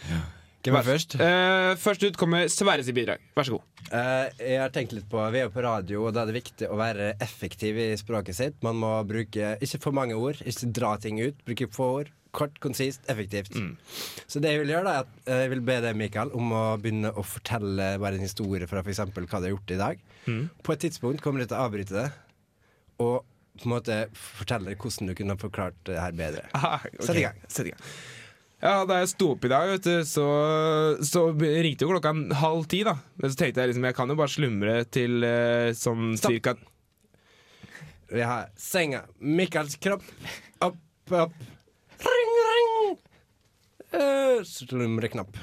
Hvem 0.65 0.79
er 0.79 0.87
først? 0.87 1.15
Uh, 1.19 1.71
først 1.79 2.03
ut 2.05 2.17
kommer 2.19 2.49
Sverre 2.51 2.85
sitt 2.85 2.97
bidrag. 2.97 3.23
Vær 3.37 3.47
så 3.47 3.57
god. 3.57 3.71
Uh, 3.91 4.25
jeg 4.41 4.59
har 4.61 4.71
tenkt 4.73 4.95
litt 4.97 5.07
på 5.11 5.21
Vi 5.33 5.41
er 5.41 5.45
jo 5.45 5.53
på 5.53 5.63
radio, 5.65 6.03
og 6.07 6.15
da 6.15 6.23
er 6.23 6.31
det 6.31 6.39
viktig 6.39 6.69
å 6.71 6.77
være 6.79 7.11
effektiv 7.21 7.77
i 7.81 7.89
språket 7.99 8.37
sitt. 8.37 8.57
Man 8.65 8.79
må 8.81 8.91
bruke 9.07 9.55
ikke 9.63 9.81
for 9.83 9.97
mange 9.97 10.17
ord, 10.17 10.41
ikke 10.41 10.71
dra 10.73 10.95
ting 11.01 11.21
ut. 11.21 11.37
Bruke 11.47 11.69
få 11.73 11.89
ord. 12.01 12.13
Kort, 12.35 12.57
konsist, 12.59 13.05
effektivt. 13.07 13.53
Så 14.27 14.41
det 14.43 14.49
jeg 14.51 14.65
vil 14.65 14.73
gjøre, 14.73 14.83
da 14.83 14.95
er 14.97 15.05
at 15.05 15.29
eh, 15.31 15.43
jeg 15.45 15.51
vil 15.53 15.61
be 15.69 15.77
deg, 15.85 15.95
Mikael, 15.95 16.33
om 16.35 16.49
å 16.51 16.63
begynne 16.83 17.13
å 17.15 17.23
fortelle 17.23 17.93
bare 18.01 18.19
en 18.19 18.25
historie 18.25 18.67
fra 18.67 18.81
f.eks. 18.83 18.99
hva 19.07 19.39
du 19.39 19.45
har 19.45 19.53
gjort 19.53 19.71
i 19.71 19.77
dag. 19.79 20.01
På 20.59 20.75
et 20.75 20.83
tidspunkt 20.83 21.23
kommer 21.23 21.39
du 21.39 21.47
til 21.47 21.55
å 21.55 21.69
avbryte 21.69 21.95
det, 21.95 22.09
og 23.05 23.23
på 23.55 23.69
en 23.69 23.71
måte 23.71 24.01
fortelle 24.19 24.75
hvordan 24.75 25.13
du 25.13 25.15
kunne 25.15 25.37
forklart 25.39 25.79
det 25.87 25.95
her 25.95 26.15
bedre. 26.17 26.43
Ah, 26.59 26.83
ok. 26.83 27.05
Sett 27.07 27.21
i 27.21 27.23
gang. 27.23 27.39
Sett 27.47 27.69
i 27.69 27.71
gang. 27.71 27.87
Ja, 28.65 28.79
Da 28.89 28.97
jeg 29.03 29.11
sto 29.13 29.27
opp 29.35 29.45
i 29.45 29.51
dag, 29.51 29.69
vet 29.75 29.85
du, 29.85 29.95
så, 30.09 30.25
så 31.05 31.25
ringte 31.37 31.85
jo 31.85 31.91
klokka 31.93 32.13
halv 32.41 32.65
ti. 32.71 32.79
da 32.87 32.95
Men 33.21 33.29
så 33.33 33.37
tenkte 33.43 33.61
jeg 33.61 33.71
liksom, 33.73 33.85
jeg 33.91 33.97
kan 33.97 34.09
jo 34.09 34.17
bare 34.17 34.33
slumre 34.33 34.77
til 34.89 35.25
eh, 35.27 35.69
sånn 35.77 36.15
Stopp. 36.17 36.33
cirka 36.33 36.55
Vi 38.15 38.21
har 38.25 38.49
senga, 38.57 39.03
Mikkels 39.19 39.77
kropp, 39.81 40.03
opp, 40.65 40.79
opp. 41.13 41.37
Ring, 42.05 42.33
ring. 42.49 42.73
Uh, 43.95 44.41
Slumreknapp. 44.45 45.37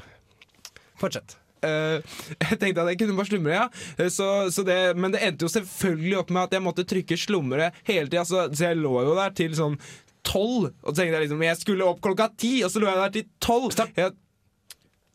Fortsett. 1.01 1.37
eh, 1.67 1.99
Jeg 2.43 2.59
tenkte 2.63 2.83
at 2.85 2.91
jeg 2.93 3.01
kunne 3.03 3.17
bare 3.19 3.31
slumre, 3.31 3.55
ja. 3.57 3.67
Eh, 3.99 4.11
Så, 4.15 4.29
så 4.55 4.65
det, 4.67 4.79
men 4.99 5.15
det 5.15 5.23
endte 5.27 5.47
jo 5.47 5.51
selvfølgelig 5.51 6.19
opp 6.21 6.31
med 6.35 6.43
at 6.49 6.55
jeg 6.59 6.65
måtte 6.67 6.85
trykke 6.91 7.19
slumre 7.19 7.71
hele 7.89 8.07
tida. 8.11 8.25
Så, 8.29 8.49
så 8.55 8.69
jeg 8.71 8.79
lå 8.83 8.95
jo 9.09 9.15
der 9.19 9.35
til 9.39 9.55
sånn 9.59 9.79
tolv. 10.27 10.71
Og 10.83 10.93
så 10.93 10.97
tenkte 11.01 11.17
jeg 11.19 11.27
liksom 11.27 11.45
jeg 11.47 11.61
skulle 11.61 11.89
opp 11.89 12.03
klokka 12.05 12.29
ti, 12.39 12.55
og 12.67 12.71
så 12.73 12.83
lå 12.83 12.91
jeg 12.91 13.01
der 13.03 13.17
til 13.19 13.29
tolv. 13.43 13.73
Jeg, 13.97 14.15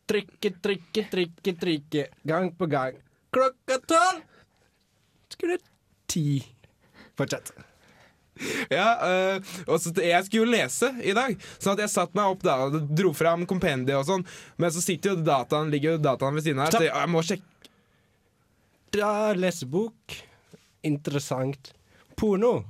Trykke, 0.07 0.53
trykke, 0.63 1.03
trykke, 1.11 1.53
trykke. 1.59 2.03
Gang 2.27 2.53
på 2.55 2.67
gang. 2.71 2.99
Klokka 3.35 3.79
tolv. 3.91 4.21
Skulle 5.33 5.57
ti. 6.07 6.39
Fortsett. 7.19 7.51
Ja, 8.69 8.87
øh, 9.01 9.41
og 9.65 9.79
så 9.81 9.91
Jeg 10.03 10.25
skulle 10.25 10.45
jo 10.45 10.51
lese 10.51 10.91
i 11.01 11.13
dag, 11.17 11.35
sånn 11.57 11.73
at 11.73 11.83
jeg 11.87 11.89
satte 11.89 12.17
meg 12.17 12.35
opp 12.35 12.43
da 12.45 12.57
og 12.67 12.77
dro 12.93 13.09
fram 13.17 13.47
kompendiet 13.49 13.97
og 13.97 14.05
sånn. 14.07 14.25
Men 14.61 14.73
så 14.73 14.83
sitter 14.85 15.15
jo 15.15 15.23
dataen, 15.25 15.71
ligger 15.73 15.95
jo 15.97 16.03
dataen 16.05 16.37
ved 16.37 16.45
siden 16.45 16.61
her, 16.61 16.71
så 16.71 16.83
så 16.83 16.89
jeg 16.91 17.13
må 17.13 17.23
sjekke 17.25 17.53
Da 18.97 19.33
lesebok. 19.35 20.17
Interessant. 20.87 21.73
Porno. 22.15 22.61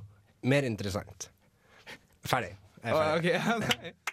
Mer 0.47 0.65
interessant. 0.65 1.29
Ferdig. 2.27 2.53
Jeg 2.83 3.33
er 3.33 3.41
ferdig. 3.47 3.93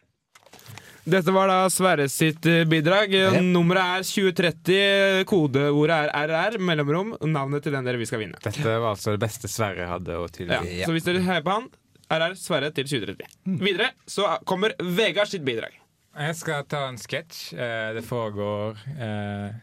Dette 1.05 1.33
var 1.37 1.51
da 1.51 1.57
Sverre 1.69 2.07
sitt 2.09 2.47
eh, 2.49 2.63
bidrag. 2.65 3.13
Nummeret 3.45 4.01
er 4.01 4.07
2030. 4.09 5.25
Kodeordet 5.29 5.99
er 6.17 6.31
RR, 6.33 6.57
mellomrom. 6.65 7.13
Navnet 7.29 7.67
til 7.67 7.75
den 7.77 7.85
dere 7.85 8.01
vi 8.01 8.07
skal 8.09 8.23
vinne. 8.23 8.41
Dette 8.45 8.65
var 8.65 8.95
altså 8.95 9.13
det 9.13 9.21
beste 9.27 9.51
Sverre 9.53 9.91
hadde 9.91 10.17
å 10.17 10.25
tilby. 10.33 10.57
Ja. 10.79 10.87
Så 10.89 10.95
hvis 10.97 11.05
dere 11.05 11.21
heier 11.27 11.45
på 11.45 11.59
han, 11.59 11.69
RR 12.09 12.39
Sverre 12.41 12.73
til 12.77 12.89
2030. 12.89 13.37
Videre 13.61 13.91
så 14.09 14.31
kommer 14.49 14.73
Vegard 14.81 15.29
sitt 15.29 15.45
bidrag. 15.45 15.77
Jeg 16.15 16.39
skal 16.41 16.65
ta 16.71 16.87
en 16.89 16.97
sketsj. 17.01 17.53
Eh, 17.59 17.93
Det 17.99 18.07
foregår 18.09 18.81
eh, 18.97 19.61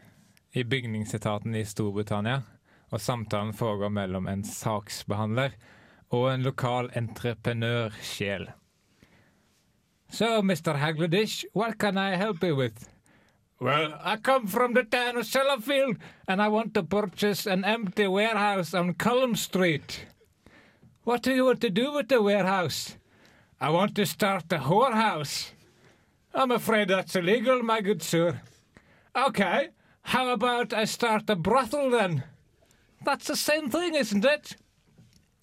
i 0.60 0.62
bygningsetaten 0.68 1.54
i 1.58 1.64
Storbritannia. 1.66 2.38
Og 2.92 3.00
samtalen 3.02 3.54
foregår 3.56 3.90
mellom 3.90 4.26
en 4.30 4.42
saksbehandler 4.46 5.54
og 6.12 6.28
en 6.34 6.42
lokal 6.44 6.90
entreprenørsjel. 6.96 8.50
So, 10.12 10.42
Mr. 10.42 10.76
Hagledish, 10.76 11.46
what 11.54 11.78
can 11.78 11.96
I 11.96 12.16
help 12.16 12.44
you 12.44 12.54
with? 12.54 12.88
Well, 13.58 13.94
I 14.04 14.16
come 14.16 14.46
from 14.46 14.74
the 14.74 14.82
town 14.84 15.16
of 15.16 15.24
Sellafield 15.24 15.96
and 16.28 16.42
I 16.42 16.48
want 16.48 16.74
to 16.74 16.82
purchase 16.82 17.46
an 17.46 17.64
empty 17.64 18.06
warehouse 18.06 18.74
on 18.74 18.94
Cullum 18.94 19.36
Street. 19.36 20.04
What 21.04 21.22
do 21.22 21.32
you 21.32 21.46
want 21.46 21.60
to 21.62 21.70
do 21.70 21.92
with 21.92 22.08
the 22.08 22.20
warehouse? 22.20 22.96
I 23.60 23.70
want 23.70 23.94
to 23.94 24.04
start 24.04 24.52
a 24.52 24.58
whorehouse. 24.58 25.52
I'm 26.34 26.50
afraid 26.50 26.88
that's 26.88 27.16
illegal, 27.16 27.62
my 27.62 27.80
good 27.80 28.02
sir. 28.02 28.40
Okay, 29.16 29.68
how 30.02 30.30
about 30.30 30.72
I 30.72 30.84
start 30.84 31.30
a 31.30 31.36
brothel 31.36 31.90
then? 31.90 32.24
That's 33.04 33.28
the 33.28 33.36
same 33.36 33.70
thing, 33.70 33.94
isn't 33.94 34.24
it? 34.24 34.56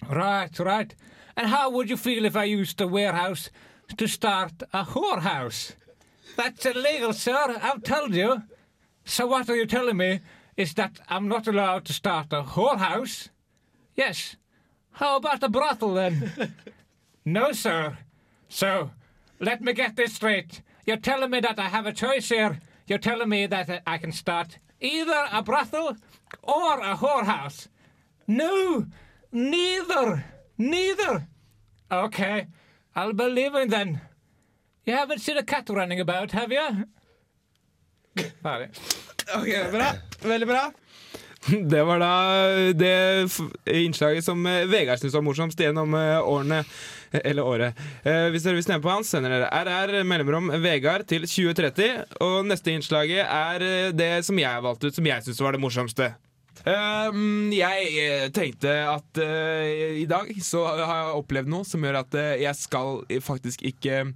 Right, 0.08 0.58
right. 0.60 0.96
And 1.36 1.48
how 1.48 1.70
would 1.70 1.90
you 1.90 1.98
feel 1.98 2.26
if 2.26 2.36
I 2.36 2.44
used 2.46 2.78
the 2.78 2.88
warehouse 2.88 3.50
to 3.98 4.08
start 4.08 4.64
a 4.74 4.84
whorehouse? 4.84 5.74
That's 6.36 6.66
illegal, 6.66 7.14
sir, 7.14 7.58
I've 7.62 7.84
told 7.84 8.14
you. 8.14 8.44
So 9.06 9.28
what 9.28 9.50
are 9.50 9.56
you 9.56 9.66
telling 9.66 9.98
me 9.98 10.20
is 10.56 10.74
that 10.76 11.00
I'm 11.08 11.28
not 11.28 11.48
allowed 11.48 11.86
to 11.86 11.94
start 11.94 12.28
a 12.32 12.44
whorehouse? 12.44 13.30
Yes. 13.96 14.36
How 14.92 15.18
about 15.18 15.44
a 15.44 15.50
brothel 15.50 15.94
then? 15.94 16.54
no, 17.26 17.52
sir. 17.52 17.98
So, 18.50 18.92
let 19.40 19.62
me 19.62 19.74
get 19.74 19.96
this 19.96 20.16
straight. 20.16 20.62
You're 20.86 20.98
telling 20.98 21.32
me 21.32 21.40
that 21.40 21.60
I 21.60 21.70
have 21.70 21.86
a 21.86 21.94
choice 21.94 22.30
here. 22.30 22.60
You're 22.88 22.98
telling 22.98 23.30
me 23.30 23.46
that 23.46 23.84
I 23.86 23.98
can 23.98 24.12
start 24.12 24.58
either 24.82 25.28
a 25.32 25.42
brothel 25.42 25.96
or 26.44 26.80
a 26.80 26.96
whorehouse. 26.96 27.68
No, 28.28 28.86
neither. 29.32 30.24
Neither. 30.58 31.24
Okay, 31.92 32.48
I'll 32.96 33.14
believe 33.14 33.56
in 33.56 33.70
then. 33.70 34.00
You 34.86 34.94
haven't 34.96 35.20
seen 35.20 35.38
a 35.38 35.44
cat 35.44 35.70
running 35.70 36.00
about, 36.02 36.32
have 36.32 36.52
you? 36.52 36.86
Ferdig. 38.44 38.70
Ok, 39.36 39.72
bra. 39.72 39.92
Veldig 40.22 40.48
bra. 40.48 40.72
Det 41.72 41.84
var 41.88 42.00
da 42.04 42.10
det 42.76 43.30
innslaget 43.72 44.26
som 44.26 44.42
eh, 44.46 44.66
Vegard 44.68 45.00
syntes 45.00 45.14
var 45.16 45.24
morsomst 45.24 45.60
gjennom 45.64 45.94
eh, 45.96 46.18
årene. 46.28 46.58
eh, 47.14 47.22
Eller 47.24 47.46
året. 47.48 47.80
Eh, 48.04 48.26
hvis 48.34 48.44
dere 48.44 48.58
vil 48.60 48.66
stemme 48.66 48.84
på 48.84 48.92
han, 48.92 49.06
sender 49.08 49.32
dere 49.38 49.48
RR 49.64 50.04
mellomrom 50.04 50.52
Vegard 50.62 51.08
til 51.08 51.24
2030. 51.24 52.18
Og 52.26 52.44
neste 52.50 52.74
innslaget 52.76 53.24
er 53.24 53.64
eh, 53.66 53.92
det 53.96 54.12
som 54.28 54.38
jeg 54.42 54.52
har 54.52 54.66
valgt 54.66 54.84
ut, 54.84 54.92
som 55.00 55.08
jeg 55.08 55.24
syns 55.30 55.40
var 55.46 55.56
det 55.56 55.64
morsomste. 55.64 56.12
Um, 56.68 57.52
jeg 57.56 57.92
eh, 57.96 58.26
tenkte 58.36 58.72
at 58.92 59.20
eh, 59.24 60.02
i 60.02 60.08
dag 60.10 60.28
så 60.44 60.66
har 60.76 60.82
jeg 61.06 61.20
opplevd 61.22 61.52
noe 61.54 61.68
som 61.68 61.86
gjør 61.86 62.02
at 62.02 62.18
eh, 62.20 62.42
jeg 62.44 62.60
skal 62.60 63.00
faktisk 63.24 63.64
ikke 63.64 64.10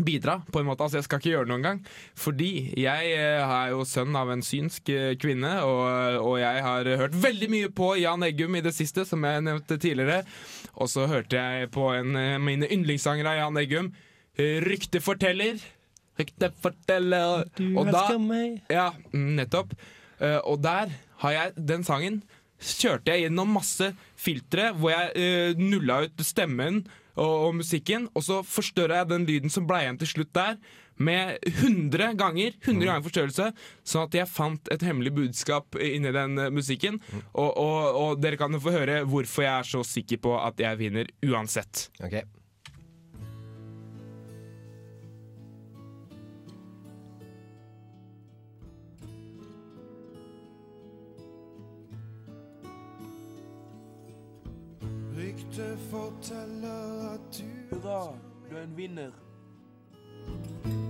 bidra, 0.00 0.38
på 0.50 0.62
en 0.62 0.66
måte. 0.66 0.82
Altså, 0.82 0.98
jeg 0.98 1.06
skal 1.06 1.20
ikke 1.20 1.30
gjøre 1.34 1.46
det 1.46 1.52
noen 1.52 1.66
gang. 1.66 1.80
Fordi 2.18 2.50
jeg 2.80 3.10
er 3.20 3.72
jo 3.74 3.84
sønn 3.84 4.16
av 4.16 4.30
en 4.32 4.42
synsk 4.42 4.88
kvinne, 5.20 5.50
og, 5.66 6.20
og 6.24 6.38
jeg 6.40 6.62
har 6.64 6.88
hørt 7.02 7.18
veldig 7.20 7.50
mye 7.52 7.72
på 7.76 7.90
Jan 8.00 8.24
Eggum 8.24 8.56
i 8.56 8.62
det 8.64 8.72
siste, 8.72 9.04
som 9.04 9.26
jeg 9.28 9.44
nevnte 9.44 9.76
tidligere. 9.76 10.22
Og 10.80 10.88
så 10.88 11.04
hørte 11.10 11.36
jeg 11.36 11.68
på 11.74 11.90
en 11.92 12.16
mine 12.40 12.70
yndlingssanger 12.70 13.28
av 13.28 13.42
Jan 13.42 13.60
Eggum, 13.60 13.92
Rykteforteller 14.40 15.58
Rykteforteller 16.16 17.42
Og 17.76 17.90
da 17.92 18.04
ja, 18.72 18.86
nettopp. 19.12 19.74
Og 20.48 20.62
der 20.64 20.94
har 21.24 21.36
jeg 21.36 21.66
den 21.70 21.86
sangen 21.86 22.22
Kjørte 22.60 23.14
jeg 23.14 23.24
gjennom 23.24 23.54
masse 23.56 23.86
filtre 24.20 24.66
hvor 24.76 24.92
jeg 24.92 25.14
uh, 25.16 25.60
nulla 25.60 26.02
ut 26.04 26.20
stemmen 26.26 26.82
og, 27.14 27.32
og 27.46 27.54
musikken, 27.56 28.06
og 28.12 28.24
så 28.26 28.42
forstørra 28.46 29.00
jeg 29.00 29.10
den 29.14 29.26
lyden 29.28 29.52
som 29.52 29.64
ble 29.68 29.80
igjen 29.84 29.98
til 30.00 30.10
slutt 30.12 30.32
der, 30.36 30.58
med 31.00 31.38
100 31.48 32.12
ganger 32.20 32.52
100 32.60 32.84
ganger 32.84 33.04
forstørrelse, 33.06 33.46
sånn 33.88 34.04
at 34.04 34.16
jeg 34.18 34.28
fant 34.28 34.68
et 34.72 34.84
hemmelig 34.84 35.14
budskap 35.16 35.78
inni 35.80 36.12
den 36.12 36.36
eh, 36.36 36.50
musikken. 36.52 37.00
Og, 37.32 37.48
og, 37.48 37.78
og 38.02 38.20
dere 38.20 38.36
kan 38.40 38.52
jo 38.52 38.60
få 38.60 38.74
høre 38.74 39.00
hvorfor 39.08 39.46
jeg 39.46 39.54
er 39.54 39.70
så 39.70 39.80
sikker 39.86 40.20
på 40.28 40.36
at 40.36 40.60
jeg 40.60 40.80
vinner 40.82 41.08
uansett. 41.24 41.88
Ok. 42.04 42.20
Ryktet 55.30 55.78
forteller 55.90 57.14
at 57.14 57.36
du 57.38 57.44
Hurra, 57.70 58.16
du 58.50 58.56
er 58.56 58.62
en 58.64 58.72
vinner. 58.76 59.12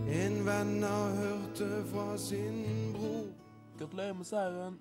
en 0.08 0.38
venn 0.46 0.82
har 0.82 1.10
hørt 1.16 1.58
det 1.58 1.82
fra 1.90 2.16
sin 2.18 2.94
bror. 2.94 3.26
Gratulerer 3.78 4.14
med 4.14 4.24
seieren. 4.24 4.78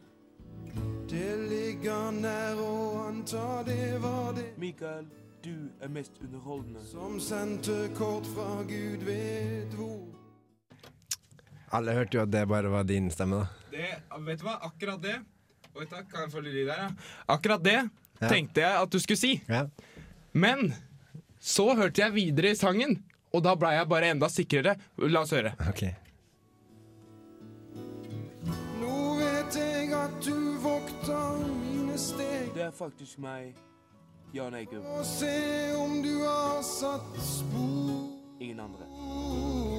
Det 1.09 1.35
ligger 1.51 2.15
nær 2.21 2.55
å 2.63 2.77
anta 3.09 3.63
det 3.67 3.99
var 3.99 4.31
det 4.39 4.47
Mikael, 4.57 5.11
du 5.43 5.67
er 5.81 5.91
mest 5.91 6.23
underholdende. 6.23 6.85
som 6.85 7.19
sendte 7.19 7.89
kort 7.97 8.31
fra 8.31 8.63
Gud 8.63 9.03
vet 9.03 9.75
hvor. 9.75 10.07
Alle 11.71 11.99
hørte 11.99 12.17
jo 12.17 12.23
at 12.23 12.31
det 12.31 12.47
bare 12.47 12.71
var 12.71 12.83
din 12.83 13.11
stemme, 13.11 13.35
da. 13.35 13.47
Det, 13.71 13.91
vet 14.23 14.39
du 14.39 14.47
hva, 14.47 14.59
akkurat 14.61 15.03
det 15.03 15.19
Oi 15.75 15.85
takk, 15.85 16.07
kan 16.11 16.21
jeg 16.21 16.31
få 16.31 16.41
litt 16.41 16.53
lyd 16.53 16.67
der, 16.67 16.79
ja? 16.87 16.89
Akkurat 17.27 17.63
det. 17.63 17.89
Tenkte 18.21 18.63
jeg 18.65 18.83
at 18.83 18.91
du 18.91 18.99
skulle 18.99 19.19
si. 19.19 19.33
Ja. 19.49 19.65
Men 20.33 20.73
så 21.39 21.71
hørte 21.75 22.03
jeg 22.03 22.13
videre 22.17 22.51
i 22.51 22.59
sangen, 22.59 22.99
og 23.33 23.43
da 23.45 23.55
blei 23.55 23.75
jeg 23.77 23.89
bare 23.89 24.11
enda 24.13 24.29
sikrere. 24.31 24.75
La 24.97 25.23
oss 25.23 25.33
høre. 25.35 25.53
Ok. 25.69 25.85
Nå 28.81 28.99
vet 29.21 29.59
jeg 29.61 29.91
at 29.95 30.19
du 30.25 30.37
vokter 30.63 31.41
mine 31.63 31.97
steg. 32.01 32.51
Det 32.55 32.67
er 32.67 32.75
faktisk 32.75 33.21
meg, 33.23 33.53
Jan 34.35 34.57
Eggum. 34.59 34.85
Og 34.97 35.05
se 35.07 35.35
om 35.79 36.01
du 36.03 36.15
har 36.25 36.63
satt 36.65 37.19
spor. 37.23 38.09
Ingen 38.39 38.59
andre. 38.59 39.78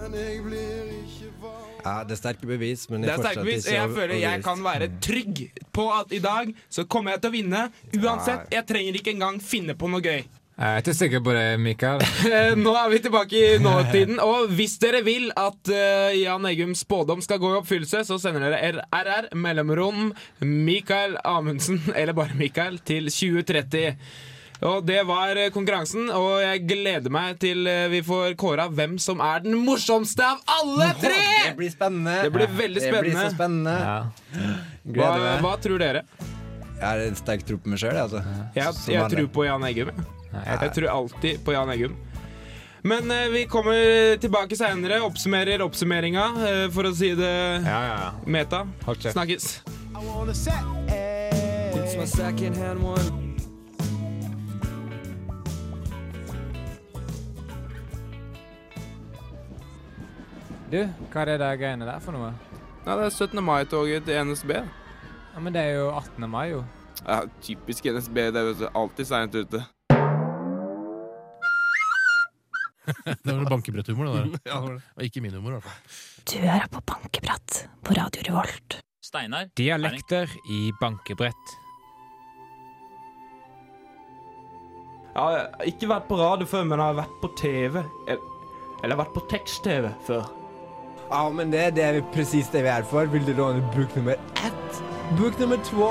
Men 0.00 0.18
jeg 0.20 0.42
blir 0.46 0.90
ikke 1.00 1.30
varm. 1.42 1.70
Ja, 1.84 1.94
det 2.04 2.16
er 2.16 2.20
sterke 2.20 2.48
bevis, 2.48 2.84
men 2.90 3.06
jeg 3.06 3.14
er 3.14 3.22
fortsatt 3.22 3.44
bevis. 3.44 3.64
ikke 3.66 3.78
Jeg 3.78 3.94
føler 3.96 4.20
jeg 4.20 4.42
kan 4.44 4.66
være 4.66 4.90
trygg 5.02 5.46
på 5.72 5.86
at 5.96 6.12
i 6.12 6.20
dag 6.24 6.52
så 6.68 6.84
kommer 6.84 7.16
jeg 7.16 7.24
til 7.24 7.32
å 7.32 7.36
vinne. 7.38 7.64
Uansett. 7.96 8.52
Jeg 8.52 8.68
trenger 8.68 9.00
ikke 9.00 9.14
engang 9.16 9.40
finne 9.44 9.76
på 9.78 9.88
noe 9.90 10.04
gøy. 10.04 10.22
Jeg 10.60 10.76
er 10.76 10.82
ikke 10.82 10.92
sikker 10.92 11.22
på 11.24 11.32
det, 11.32 11.44
Mikael. 11.64 12.02
Eh, 12.30 12.50
Nå 12.58 12.74
er 12.76 12.90
vi 12.92 12.98
tilbake 13.00 13.38
i 13.40 13.60
nåtiden, 13.64 14.18
og 14.30 14.50
hvis 14.52 14.74
dere 14.82 15.00
vil 15.06 15.30
at 15.32 15.70
uh, 15.72 16.10
Jan 16.12 16.44
Eggums 16.50 16.82
spådom 16.84 17.22
skal 17.24 17.40
gå 17.40 17.54
i 17.54 17.60
oppfyllelse, 17.62 18.02
så 18.04 18.18
sender 18.20 18.44
dere 18.52 18.82
RR 18.92 19.30
mellomrom 19.40 20.10
Mikael 20.44 21.16
Amundsen, 21.24 21.80
eller 21.96 22.12
bare 22.18 22.36
Mikael, 22.36 22.76
til 22.84 23.08
2030. 23.08 23.94
Og 24.62 24.82
det 24.84 24.98
var 25.08 25.36
eh, 25.40 25.48
konkurransen, 25.54 26.10
og 26.12 26.42
jeg 26.42 26.66
gleder 26.68 27.08
meg 27.12 27.38
til 27.40 27.64
eh, 27.70 27.86
vi 27.88 28.02
får 28.04 28.34
kåra 28.40 28.66
hvem 28.68 28.98
som 29.00 29.20
er 29.24 29.40
den 29.46 29.54
morsomste 29.64 30.20
av 30.26 30.42
alle 30.60 30.90
tre! 31.00 31.14
Det 31.46 31.54
blir 31.56 31.72
spennende. 31.72 32.18
Det 32.26 32.32
blir 32.34 32.50
veldig 32.58 32.82
Det 32.84 32.90
blir 33.00 33.16
så 33.16 33.30
spennende. 33.32 33.76
spennende. 33.78 33.78
Ja. 33.80 35.06
Hva, 35.06 35.40
hva 35.46 35.54
tror 35.64 35.80
dere? 35.80 36.02
Jeg 36.80 36.84
har 36.88 37.00
en 37.06 37.16
sterk 37.16 37.42
tro 37.48 37.56
på 37.60 37.72
meg 37.72 37.80
sjøl, 37.80 37.96
altså. 38.04 38.20
Jeg, 38.56 38.74
Som 38.76 38.94
jeg 38.94 39.10
tror 39.14 39.26
på 39.38 39.44
Jan 39.48 39.64
Eggum. 39.68 39.90
jeg- 40.32 40.60
Jeg 40.60 40.72
tror 40.76 40.88
alltid 40.92 41.44
på 41.44 41.52
Jan 41.56 41.68
Eggum. 41.72 41.96
Men 42.82 43.10
eh, 43.10 43.26
vi 43.28 43.44
kommer 43.46 44.16
tilbake 44.20 44.56
seinere. 44.56 45.00
Oppsummerer 45.04 45.60
oppsummeringa, 45.60 46.24
eh, 46.48 46.68
for 46.72 46.84
å 46.88 46.94
si 46.96 47.14
det 47.14 47.64
Ja, 47.64 47.80
ja, 47.88 47.96
ja. 47.96 48.12
meta. 48.26 48.66
Snakkes. 49.12 49.60
Du, 60.70 60.84
hva 61.10 61.24
er 61.24 61.32
det 61.32 61.40
der 61.42 61.56
greiene 61.58 61.86
der 61.88 61.98
for 61.98 62.14
noe? 62.14 62.28
Nei, 62.84 62.94
det 62.94 63.08
er 63.08 63.10
17. 63.10 63.40
mai-toget 63.42 64.04
til 64.06 64.20
NSB. 64.28 64.52
Ja, 65.34 65.40
Men 65.42 65.54
det 65.56 65.64
er 65.66 65.80
jo 65.80 65.88
18. 65.90 66.30
mai, 66.30 66.44
jo. 66.52 66.60
Ja, 67.02 67.24
Typisk 67.42 67.88
NSB. 67.90 68.20
Det 68.30 68.44
er 68.44 68.70
alltid 68.78 69.08
seint 69.08 69.34
ute. 69.34 69.64
Det 73.24 73.34
var 73.34 73.44
bankebretthumor, 73.50 74.04
det 74.06 74.14
der. 74.14 74.38
ja, 74.50 74.54
det 74.54 74.62
var 74.62 74.72
det. 74.72 74.82
Og 74.96 75.02
ikke 75.04 75.20
min 75.20 75.34
humor, 75.34 75.50
i 75.50 75.58
hvert 75.58 75.66
fall. 75.66 75.98
Du 76.30 76.38
hører 76.38 76.66
på 76.70 76.80
Bankebrett 76.86 77.60
på 77.86 77.94
Radio 77.98 78.22
Revolt. 78.30 78.80
Steinar. 79.02 79.50
Dialekter 79.58 80.30
i 80.50 80.72
bankebrett. 80.80 81.54
Jeg 85.14 85.22
har 85.22 85.64
ikke 85.66 85.88
vært 85.90 86.06
på 86.06 86.18
radio 86.18 86.46
før, 86.46 86.66
men 86.66 86.78
jeg 86.78 86.86
har 86.92 87.00
vært 87.02 87.16
på 87.22 87.32
TV. 87.38 87.82
Eller, 88.08 88.92
har 88.94 89.00
vært 89.02 89.16
på 89.18 89.26
tekst-TV 89.30 89.90
før. 90.06 90.39
Ja, 91.10 91.24
men 91.34 91.50
det 91.50 91.60
er 91.60 91.72
det 91.74 91.86
vi, 91.96 92.02
presis 92.14 92.48
det 92.52 92.60
vi 92.62 92.70
er 92.70 92.84
for. 92.86 93.08
Vil 93.10 93.24
du 93.26 93.32
låne 93.34 93.62
bok 93.74 93.96
nummer 93.98 94.14
ett, 94.46 94.82
bok 95.18 95.38
nummer 95.42 95.58
to 95.66 95.88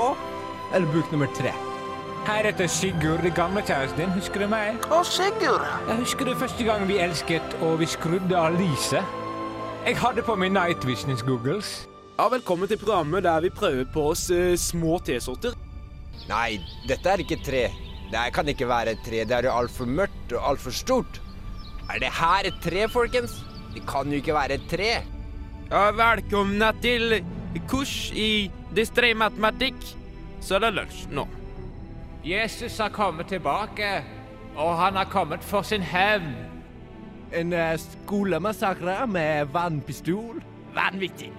eller 0.72 0.86
bok 0.94 1.10
nummer 1.12 1.28
tre? 1.36 1.52
Hei, 2.24 2.38
dette 2.46 2.64
er 2.64 2.72
Sigurd, 2.72 3.20
det 3.24 3.34
gamle 3.36 3.60
kjæresten 3.64 4.00
din. 4.00 4.14
Husker 4.16 4.44
du 4.44 4.48
meg? 4.48 4.80
Å, 4.88 5.02
Sigurd! 5.04 5.66
Jeg 5.88 5.98
husker 6.00 6.30
det 6.30 6.36
første 6.40 6.64
gang 6.64 6.86
vi 6.88 6.96
elsket 7.04 7.56
og 7.60 7.78
vi 7.82 7.88
skrudde 7.88 8.36
av 8.36 8.56
lyset. 8.56 9.16
Jeg 9.84 9.98
hadde 10.00 10.24
på 10.24 10.36
meg 10.40 10.54
night 10.56 10.88
Visions-googles. 10.88 11.74
Ja, 12.16 12.28
velkommen 12.32 12.68
til 12.68 12.80
programmet 12.80 13.24
der 13.28 13.44
vi 13.44 13.52
prøver 13.52 13.84
på 13.92 14.10
oss 14.14 14.26
eh, 14.32 14.54
små 14.60 14.98
T-sorter. 15.04 15.52
Nei, 16.28 16.60
dette 16.88 17.12
er 17.12 17.24
ikke 17.24 17.40
tre. 17.44 17.66
Det 18.08 18.24
kan 18.36 18.48
ikke 18.48 18.68
være 18.68 18.96
et 18.96 19.04
tre. 19.04 19.24
Det 19.28 19.36
er 19.36 19.48
jo 19.48 19.56
altfor 19.56 19.88
mørkt 19.88 20.32
og 20.36 20.48
altfor 20.54 20.76
stort. 20.76 21.20
Er 21.92 22.00
det 22.00 22.12
her 22.20 22.48
et 22.48 22.60
tre, 22.64 22.88
folkens? 22.88 23.40
Det 23.74 23.82
kan 23.86 24.10
jo 24.10 24.18
ikke 24.20 24.34
være 24.34 24.56
et 24.58 24.68
tre. 24.70 24.90
Ja, 25.70 25.82
velkomne 25.94 26.72
til 26.82 27.20
kurs 27.70 28.10
i 28.14 28.50
distré 28.74 29.12
matematikk. 29.14 29.78
Så 30.42 30.56
er 30.58 30.66
det 30.66 30.72
lunsj 30.78 31.04
nå. 31.14 31.26
Jesus 32.26 32.78
har 32.82 32.90
kommet 32.92 33.30
tilbake, 33.30 33.90
og 34.56 34.74
han 34.80 34.98
har 34.98 35.08
kommet 35.12 35.44
for 35.46 35.62
sin 35.62 35.82
hevn. 35.82 36.34
En 37.32 37.52
uh, 37.54 37.76
skolemassakre 37.78 39.06
med 39.06 39.52
vannpistol. 39.54 40.42
Vanvittig. 40.74 41.30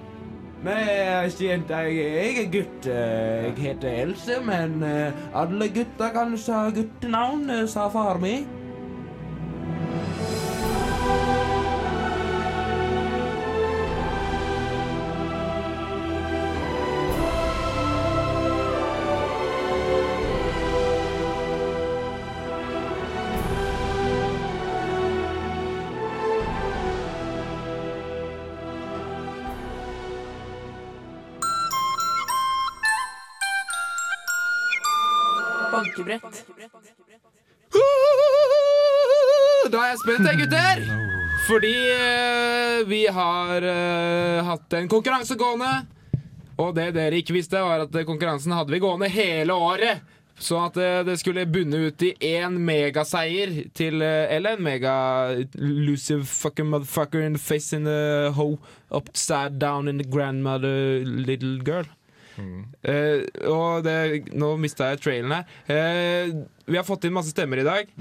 Men 0.61 0.77
jente, 1.41 1.73
jeg, 1.73 1.95
jeg 1.97 2.33
er 2.43 2.49
gutt. 2.53 2.85
eh, 2.85 3.45
Jeg 3.47 3.53
heter 3.57 3.95
Else, 4.03 4.35
men 4.45 4.83
eh, 4.85 5.13
alle 5.33 5.67
gutter 5.73 6.11
kan 6.13 6.35
sa 6.37 6.67
guttenavn, 6.69 7.49
eh, 7.49 7.63
sa 7.67 7.87
far 7.89 8.19
mi. 8.21 8.43
Bankebrett. 36.01 36.21
Da 39.71 39.81
er 39.85 39.91
jeg 39.93 39.99
spent, 40.01 40.27
jeg, 40.27 40.39
gutter. 40.41 40.81
Fordi 41.47 41.73
eh, 41.93 42.81
vi 42.89 43.01
har 43.11 43.65
eh, 43.65 44.39
hatt 44.45 44.73
en 44.77 44.89
konkurranse 44.91 45.37
gående. 45.39 45.71
Og 46.61 46.73
det 46.77 46.91
dere 46.97 47.21
ikke 47.21 47.35
visste, 47.37 47.61
var 47.63 47.85
at 47.85 47.95
konkurransen 48.07 48.53
hadde 48.55 48.73
vi 48.73 48.81
gående 48.83 49.09
hele 49.11 49.55
året. 49.55 50.03
Så 50.41 50.57
at 50.65 50.77
eh, 50.81 51.01
det 51.05 51.19
skulle 51.21 51.45
bunne 51.49 51.85
ut 51.87 52.03
i 52.05 52.13
én 52.33 52.57
megaseier 52.65 53.53
til 53.77 54.01
eh, 54.01 54.31
Eller 54.35 54.57
en 54.57 54.65
mega 54.65 54.93
elusive 55.53 56.25
fucking 56.25 56.69
motherfucker 56.71 57.21
in 57.21 57.37
the 57.37 57.41
face 57.41 57.73
in 57.77 57.85
the 57.85 58.31
hoe 58.35 58.57
upside 58.89 59.59
down 59.59 59.87
in 59.87 60.01
the 60.01 60.07
grandmother 60.07 61.05
little 61.05 61.59
girl. 61.61 61.85
Eh, 62.83 63.23
og 63.51 63.83
det, 63.85 63.95
nå 64.33 64.51
mista 64.61 64.91
jeg 64.91 65.01
trailen 65.03 65.31
her. 65.35 65.45
Eh, 65.71 66.31
vi 66.67 66.77
har 66.79 66.85
fått 66.87 67.05
inn 67.07 67.13
masse 67.15 67.33
stemmer 67.33 67.61
i 67.61 67.67
dag. 67.67 67.91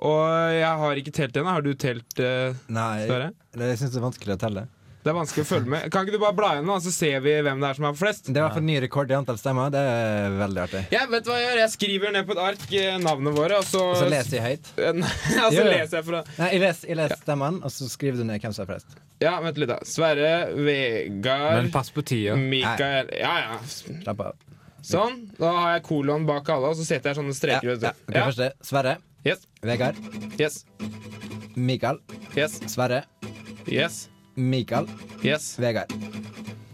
Og 0.00 0.26
jeg 0.56 0.76
har 0.82 0.96
ikke 0.96 1.12
telt 1.12 1.36
ennå. 1.36 1.52
Har 1.52 1.60
du 1.64 1.74
telt, 1.76 2.20
uh, 2.24 2.54
Nei, 2.72 3.04
Sverre? 3.06 3.32
det- 3.52 3.66
jeg 3.74 3.78
syns 3.82 3.92
det 3.92 4.00
er 4.00 4.06
vanskelig 4.06 4.36
å 4.36 4.40
telle. 4.40 4.62
Det 5.00 5.08
er 5.08 5.14
vanskelig 5.16 5.42
å 5.46 5.48
følge 5.48 5.70
med. 5.72 5.84
Kan 5.94 6.04
ikke 6.04 6.12
du 6.18 6.20
bare 6.20 6.36
bla 6.36 6.48
gjennom, 6.58 6.80
så 6.84 6.90
ser 6.92 7.22
vi 7.24 7.32
hvem 7.40 7.62
det 7.62 7.68
er 7.70 7.76
som 7.78 7.86
er 7.88 7.94
flest? 7.96 8.26
Det 8.28 8.34
er 8.36 8.42
i 8.42 8.44
hvert 8.44 8.56
fall 8.58 8.66
ny 8.66 8.74
rekord 8.84 9.12
i 9.12 9.14
antall 9.16 9.38
stemmer. 9.40 9.70
Det 9.72 9.80
er 9.80 10.34
veldig 10.36 10.60
artig. 10.66 10.82
Ja, 10.92 11.06
vet 11.08 11.24
du 11.24 11.30
hva 11.32 11.38
Jeg 11.40 11.46
gjør? 11.46 11.60
Jeg 11.62 11.72
skriver 11.72 12.12
ned 12.18 12.26
på 12.28 12.34
et 12.36 12.42
ark 12.44 12.66
eh, 12.76 12.98
navnene 13.00 13.32
våre, 13.38 13.62
og 13.62 13.64
så 13.64 13.80
Og 13.94 13.96
så 13.96 14.10
leser 14.12 14.36
jeg 14.36 14.44
høyt. 14.44 14.68
Nei, 15.00 15.14
og 15.46 15.48
så 15.54 15.56
Ja, 15.56 15.64
ja. 15.64 15.70
leser 15.72 15.96
jeg 16.02 16.06
fra 16.10 16.20
Nei, 16.36 16.50
jeg 16.52 16.62
leser, 16.66 16.90
jeg 16.92 17.00
leser 17.00 17.22
stemmene, 17.22 17.62
og 17.64 17.72
så 17.78 17.88
skriver 17.94 18.20
du 18.20 18.26
ned 18.28 18.44
hvem 18.44 18.56
som 18.58 18.66
er 18.66 18.70
flest. 18.74 19.00
Ja, 19.24 19.32
vent 19.44 19.62
litt, 19.64 19.72
da. 19.72 19.78
Sverre, 19.88 20.34
Vegard 20.68 21.56
Men 21.62 21.72
pass 21.72 21.90
på 21.96 22.04
tida. 22.12 22.36
Mikael 22.36 23.08
Ja, 23.16 23.34
ja. 23.46 23.58
Slapp 23.72 24.20
av. 24.28 24.46
Sånn. 24.84 25.26
Da 25.40 25.50
har 25.62 25.74
jeg 25.78 25.86
kolon 25.88 26.28
bak 26.28 26.48
alle, 26.52 26.70
og 26.72 26.76
så 26.78 26.84
setter 26.88 27.14
jeg 27.14 27.22
sånne 27.22 27.36
streker. 27.36 27.72
ja. 27.72 27.80
ja. 27.88 27.96
Okay, 28.04 28.20
Ok, 28.20 28.30
Første. 28.30 28.52
Sverre. 28.68 28.94
Yes. 29.24 29.42
Vegard. 29.64 29.96
Yes. 30.40 30.62
Mikael. 31.56 31.98
Yes. 32.36 32.60
Sverre. 32.72 33.02
Yes. 33.68 34.06
Mikael. 34.34 34.88
Yes. 35.24 35.58
Vegard. 35.58 35.92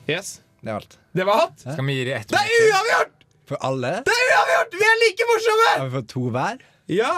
Yes. 0.08 0.40
Det 0.60 0.70
er 0.70 0.74
alt. 0.80 0.98
Det 1.12 1.24
var 1.24 1.46
alt? 1.46 1.60
Skal 1.62 1.86
vi 1.86 1.96
gi 1.98 2.04
dem 2.08 2.20
ett 2.20 2.28
Det 2.28 2.38
er 2.42 2.68
uavgjort! 2.68 3.12
For 3.46 3.66
alle 3.68 3.90
Det 4.06 4.14
er 4.14 4.30
uavgjort! 4.34 4.78
Vi 4.80 4.86
er 4.86 5.02
like 5.02 5.26
morsomme! 5.32 5.72
har 5.78 5.84
vi 5.88 5.96
fått 6.00 6.08
to 6.12 6.30
hver. 6.34 6.62
Ja. 6.90 7.12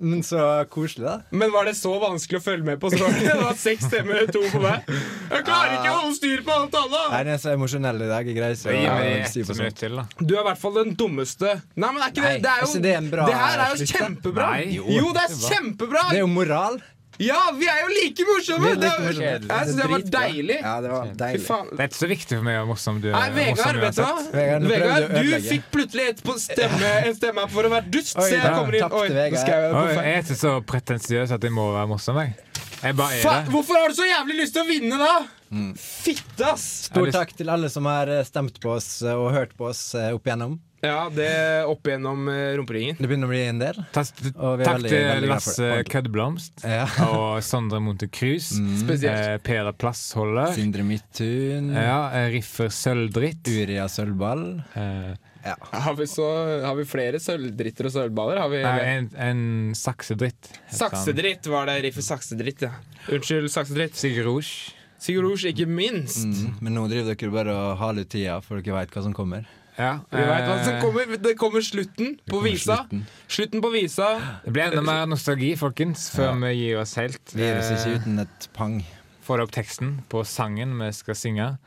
Men 0.00 0.22
så 0.22 0.64
koselig, 0.70 1.06
da. 1.06 1.14
Men 1.30 1.50
var 1.52 1.64
det 1.66 1.74
så 1.74 1.90
vanskelig 1.98 2.38
å 2.38 2.42
følge 2.42 2.66
med 2.66 2.80
på? 2.82 2.90
Så 2.92 3.00
var 3.02 3.14
det, 3.16 3.24
det 3.26 3.36
var 3.40 3.56
seks 3.58 3.86
stemmer, 3.88 4.28
to 4.30 4.42
på 4.52 4.60
hver. 4.62 4.84
Jeg 4.86 5.46
klarer 5.46 5.72
ikke 5.74 5.90
å 5.90 5.96
holde 6.02 6.18
styr 6.18 6.44
på 6.46 6.54
alt 6.54 6.76
Nei, 6.76 6.82
annet! 6.84 7.16
Den 7.16 7.32
er 7.34 7.40
så 7.42 7.54
emosjonell 7.56 8.04
i 8.04 8.10
dag. 8.10 8.30
Jeg 8.30 8.38
greier 8.38 8.54
ikke 8.58 8.76
Gi 8.76 8.84
å 8.86 8.98
meg 8.98 9.32
si 9.32 9.42
minutt 9.48 9.80
til, 9.80 9.98
da. 9.98 10.06
Du 10.20 10.36
er 10.36 10.42
i 10.44 10.46
hvert 10.50 10.62
fall 10.62 10.78
den 10.78 10.94
dummeste. 10.98 11.56
Nei, 11.74 11.90
men 11.90 12.04
er 12.04 12.12
ikke 12.14 12.22
det 12.22 12.30
Nei, 12.30 12.44
Det 12.44 12.52
er 12.52 12.62
jo, 12.62 12.68
altså, 12.68 12.84
det 12.86 12.94
en 13.00 13.10
bra 13.14 13.26
det 13.26 13.40
her 13.42 13.64
er 13.64 13.74
jo 13.74 13.90
kjempebra. 13.94 14.52
Nei. 14.54 14.78
Jo, 14.78 15.10
det 15.16 15.24
er 15.24 15.34
kjempebra! 15.48 16.06
Det 16.12 16.20
er 16.20 16.24
jo 16.24 16.30
moral. 16.36 16.80
Ja, 17.18 17.38
vi 17.58 17.66
er 17.66 17.80
jo 17.82 17.88
like 17.90 18.24
morsomme! 18.28 18.68
Like 18.68 18.80
Det 18.80 18.88
er- 18.88 19.40
Jeg 19.42 19.66
synes 19.66 19.76
det 19.80 19.90
var 19.90 20.02
deilig. 20.22 20.58
Ja, 20.62 20.74
det 20.80 20.90
var 20.92 21.06
deilig. 21.18 21.40
faen. 21.46 21.70
Det 21.72 21.80
er 21.80 21.88
ikke 21.88 21.98
så 21.98 22.08
viktig 22.12 22.36
for 22.38 22.44
meg 22.46 22.58
hvor 22.60 22.68
morsom 22.70 23.00
du 23.02 23.08
er. 23.08 23.16
Nei, 23.16 23.30
Vegard, 23.38 23.80
vet 23.82 23.96
du 23.96 24.02
hva? 24.02 24.12
Vegard, 24.32 24.62
Vegard, 24.70 25.08
du 25.16 25.22
du 25.32 25.48
fikk 25.48 25.62
plutselig 25.74 26.08
et 26.12 26.22
på 26.22 26.36
stemme, 26.38 26.92
en 27.08 27.14
stemme 27.18 27.48
for 27.50 27.62
å 27.62 27.72
være 27.74 27.90
dust. 27.90 28.16
Oi, 28.18 28.22
så 28.22 28.34
jeg 28.36 28.52
kommer 28.54 28.74
inn 28.78 28.92
Oi, 28.92 29.08
jeg 29.08 29.32
Oi, 29.74 29.88
jeg 29.98 30.14
er 30.14 30.22
ikke 30.22 30.38
så 30.38 30.52
pretensiøs 30.62 31.32
at 31.34 31.42
jeg 31.42 31.52
må 31.52 31.72
være 31.74 31.88
morsom. 31.88 32.16
Jeg, 32.22 32.36
jeg 32.82 32.96
bare 32.96 33.18
er 33.18 33.42
det. 33.42 33.50
hvorfor 33.52 33.74
har 33.82 33.88
du 33.88 33.94
så 33.98 34.06
jævlig 34.06 34.38
lyst 34.44 34.54
til 34.54 34.62
å 34.62 34.68
vinne, 34.68 34.98
da? 34.98 35.18
Mm. 35.50 35.72
Fitte, 35.80 36.44
ass! 36.52 36.64
Stor 36.90 37.10
takk 37.14 37.32
til 37.38 37.48
alle 37.52 37.70
som 37.72 37.86
har 37.88 38.10
eh, 38.12 38.24
stemt 38.28 38.58
på 38.62 38.74
oss 38.76 39.02
eh, 39.02 39.14
og 39.16 39.30
hørt 39.32 39.54
på 39.58 39.70
oss 39.70 39.94
eh, 39.98 40.10
opp 40.16 40.26
igjennom. 40.28 40.58
Ja, 40.84 41.08
det 41.10 41.64
opp 41.66 41.88
gjennom 41.90 42.28
eh, 42.30 42.52
rumperingen. 42.60 42.94
Det 43.00 43.08
begynner 43.10 43.26
å 43.26 43.32
bli 43.32 43.40
en 43.48 43.58
del. 43.58 43.80
Takk, 43.96 44.12
Og 44.36 44.60
vi 44.60 44.62
er 44.62 44.68
takk 44.68 44.76
veldig- 44.76 44.92
til 44.92 45.06
veldig 45.08 45.30
Lasse 45.32 45.70
det. 45.72 45.78
Køddeblomst 45.90 46.66
Ja. 46.68 46.84
og 47.08 47.40
Sondre 47.42 47.80
Monte 47.82 48.06
Cruz. 48.14 48.52
Spesielt. 48.84 49.24
Eh, 49.24 49.38
Per 49.42 49.72
Plassholder. 49.74 50.52
Sindre 50.54 50.84
Midthun. 50.86 51.72
Ja, 51.74 52.28
Riffer 52.30 52.70
Sølvdritt. 52.70 53.42
Uria 53.50 53.88
Sølvball. 53.90 54.44
Eh, 54.78 55.16
Ja. 55.48 55.54
Har 55.70 55.94
vi, 55.96 56.04
så, 56.10 56.24
har 56.66 56.74
vi 56.76 56.82
flere 56.84 57.16
sølvdritter 57.22 57.86
og 57.88 57.92
sølvballer? 57.94 58.40
Har 58.42 58.50
vi 58.52 58.58
nei, 58.60 58.80
en, 58.98 59.06
en 59.22 59.42
saksedritt. 59.78 60.48
Saksedritt 60.74 61.46
var 61.48 61.70
det. 61.70 61.76
Riffer 61.86 62.04
saksedritt, 62.04 62.64
ja. 62.66 62.72
Unnskyld, 63.08 63.46
saksedritt. 63.54 63.94
Sigurd 63.96 64.26
Rouge. 64.26 64.74
Sigurd 64.98 65.24
Rouge, 65.28 65.52
ikke 65.52 65.66
minst. 65.70 66.26
Mm. 66.26 66.56
Men 66.60 66.74
nå 66.74 66.88
driver 66.90 67.14
dere 67.14 67.30
bare 67.30 67.52
og 67.54 67.76
har 67.78 67.92
litt 67.94 68.10
tida, 68.10 68.40
for 68.42 68.58
dere 68.60 68.74
veit 68.80 68.90
hva 68.96 69.02
som 69.04 69.14
kommer. 69.14 69.46
Ja, 69.78 70.00
Vi 70.10 70.18
vet 70.18 70.42
hva 70.48 70.56
som 70.66 70.80
kommer. 70.82 71.12
Det 71.22 71.36
kommer 71.38 71.62
slutten 71.62 72.16
på 72.26 72.32
kommer 72.40 72.50
visa. 72.50 72.76
slutten. 72.82 73.04
Slutten 73.30 73.62
på 73.62 73.70
visa. 73.70 74.08
Det 74.44 74.52
blir 74.56 74.64
enda 74.72 74.82
mer 74.82 75.06
nostalgi, 75.06 75.52
folkens, 75.56 76.08
før 76.10 76.32
Ja. 76.32 76.34
vi 76.42 76.54
gir 76.58 76.80
oss 76.80 76.94
helt. 76.98 77.22
Vi 77.34 77.42
gir 77.46 77.58
oss 77.60 77.70
ikke 77.70 77.92
Eh, 77.94 78.00
uten 78.00 78.18
et 78.24 78.48
pang. 78.54 78.80
Får 79.22 79.40
opp 79.44 79.50
teksten 79.52 80.02
på 80.08 80.24
sangen 80.26 80.78
vi 80.80 80.90
skal 80.92 81.14
synge. 81.14 81.58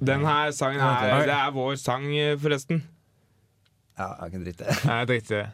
Den 0.00 0.24
her 0.24 0.52
sangen 0.52 0.78
her, 0.80 1.24
det 1.26 1.34
er 1.34 1.50
vår 1.50 1.74
sang, 1.76 2.06
eh, 2.14 2.36
forresten. 2.36 2.82
Ja, 3.98 4.12
jeg 4.22 4.30
kan 4.32 4.44
drite 4.44 4.66
i 5.16 5.20
det. 5.20 5.50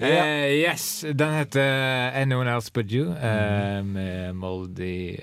Eh, 0.00 0.64
yes, 0.66 1.04
den 1.14 1.34
heter 1.38 2.10
Anyone 2.16 2.48
Else 2.50 2.72
But 2.72 2.90
You 2.90 3.12
eh, 3.14 3.82
med 3.84 4.34
Moldy 4.34 5.16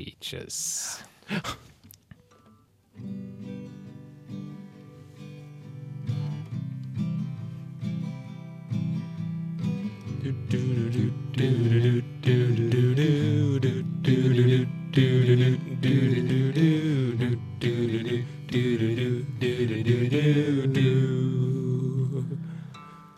Peaches. 0.00 1.04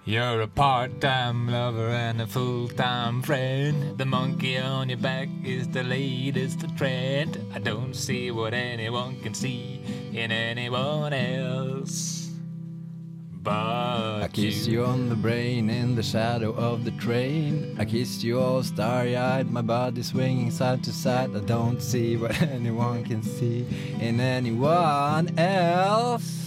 You're 0.05 0.41
a 0.41 0.49
part-time 0.49 1.47
lover 1.47 1.91
and 1.91 2.21
a 2.21 2.27
full-time 2.27 3.23
friend. 3.23 3.97
The 3.97 4.05
monkey 4.05 4.59
on 4.59 4.89
your 4.89 4.99
back 4.99 5.29
is 5.45 5.69
the 5.69 5.85
latest 5.85 6.67
trend. 6.77 7.39
I 7.55 7.61
don't 7.61 7.95
see 7.95 8.33
what 8.33 8.53
anyone 8.53 9.21
can 9.21 9.33
see 9.33 9.81
in 10.13 10.33
anyone 10.33 11.13
else. 11.13 12.33
But 13.45 14.23
I 14.25 14.29
kiss 14.33 14.67
you 14.67 14.85
on 14.85 15.09
the 15.09 15.15
brain 15.15 15.71
in 15.71 15.95
the 15.95 16.03
shadow 16.03 16.53
of 16.53 16.85
the 16.85 16.91
train. 16.93 17.77
I 17.79 17.85
kiss 17.85 18.25
you 18.25 18.41
all 18.41 18.65
starry 18.65 19.17
eyed, 19.17 19.53
my 19.53 19.63
body 19.63 20.03
swinging 20.03 20.51
side 20.51 20.83
to 20.83 20.93
side. 20.93 21.31
I 21.37 21.41
don't 21.41 21.81
see 21.81 22.17
what 22.17 22.43
anyone 22.43 23.05
can 23.05 23.23
see 23.23 23.67
in 24.01 24.19
anyone 24.19 25.39
else. 25.39 26.42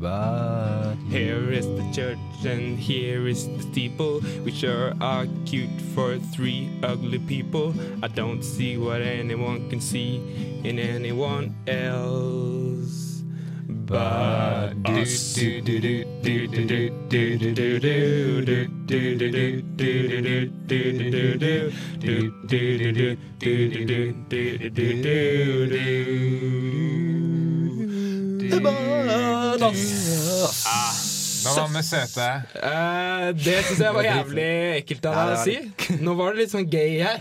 But. 0.00 0.94
Here 1.10 1.52
is 1.52 1.66
the 1.66 1.86
church 1.92 2.18
and 2.46 2.78
here 2.78 3.28
is 3.28 3.46
the 3.46 3.60
steeple. 3.60 4.22
We 4.44 4.50
sure 4.50 4.94
are 4.98 5.26
cute 5.44 5.78
for 5.94 6.16
three 6.32 6.70
ugly 6.82 7.18
people. 7.18 7.74
I 8.02 8.08
don't 8.08 8.42
see 8.42 8.78
what 8.78 9.02
anyone 9.02 9.68
can 9.68 9.78
see 9.78 10.16
in 10.64 10.78
anyone 10.78 11.54
else. 11.66 13.22
But 13.68 14.72
us. 14.86 15.36
Nå 29.60 31.52
var 31.56 31.68
vi 31.72 31.82
søte. 31.84 32.26
Eh, 32.56 33.26
det 33.36 33.56
syns 33.66 33.80
jeg 33.80 33.96
var 33.96 34.06
jævlig 34.06 34.46
ekkelt 34.78 35.08
av 35.08 35.18
deg 35.18 35.32
å 35.34 35.40
si. 35.44 35.56
Nå 36.04 36.14
var 36.18 36.32
det 36.32 36.44
litt 36.44 36.52
sånn 36.52 36.68
gay 36.70 36.98
her. 37.00 37.20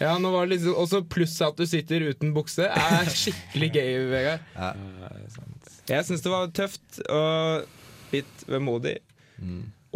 Ja. 0.00 0.14
Nå 0.20 0.32
var 0.32 0.48
det 0.48 0.56
litt 0.56 0.66
Og 0.72 0.88
så 0.90 1.00
pluss 1.04 1.36
at 1.44 1.56
du 1.60 1.64
sitter 1.68 2.06
uten 2.10 2.32
bukse, 2.36 2.68
er 2.68 3.10
skikkelig 3.22 3.70
gay, 3.76 3.98
Vegard. 4.12 4.40
Jeg 5.88 6.08
syns 6.08 6.24
det 6.24 6.32
var 6.32 6.48
tøft 6.56 7.00
og 7.08 8.14
litt 8.14 8.46
vemodig. 8.48 8.98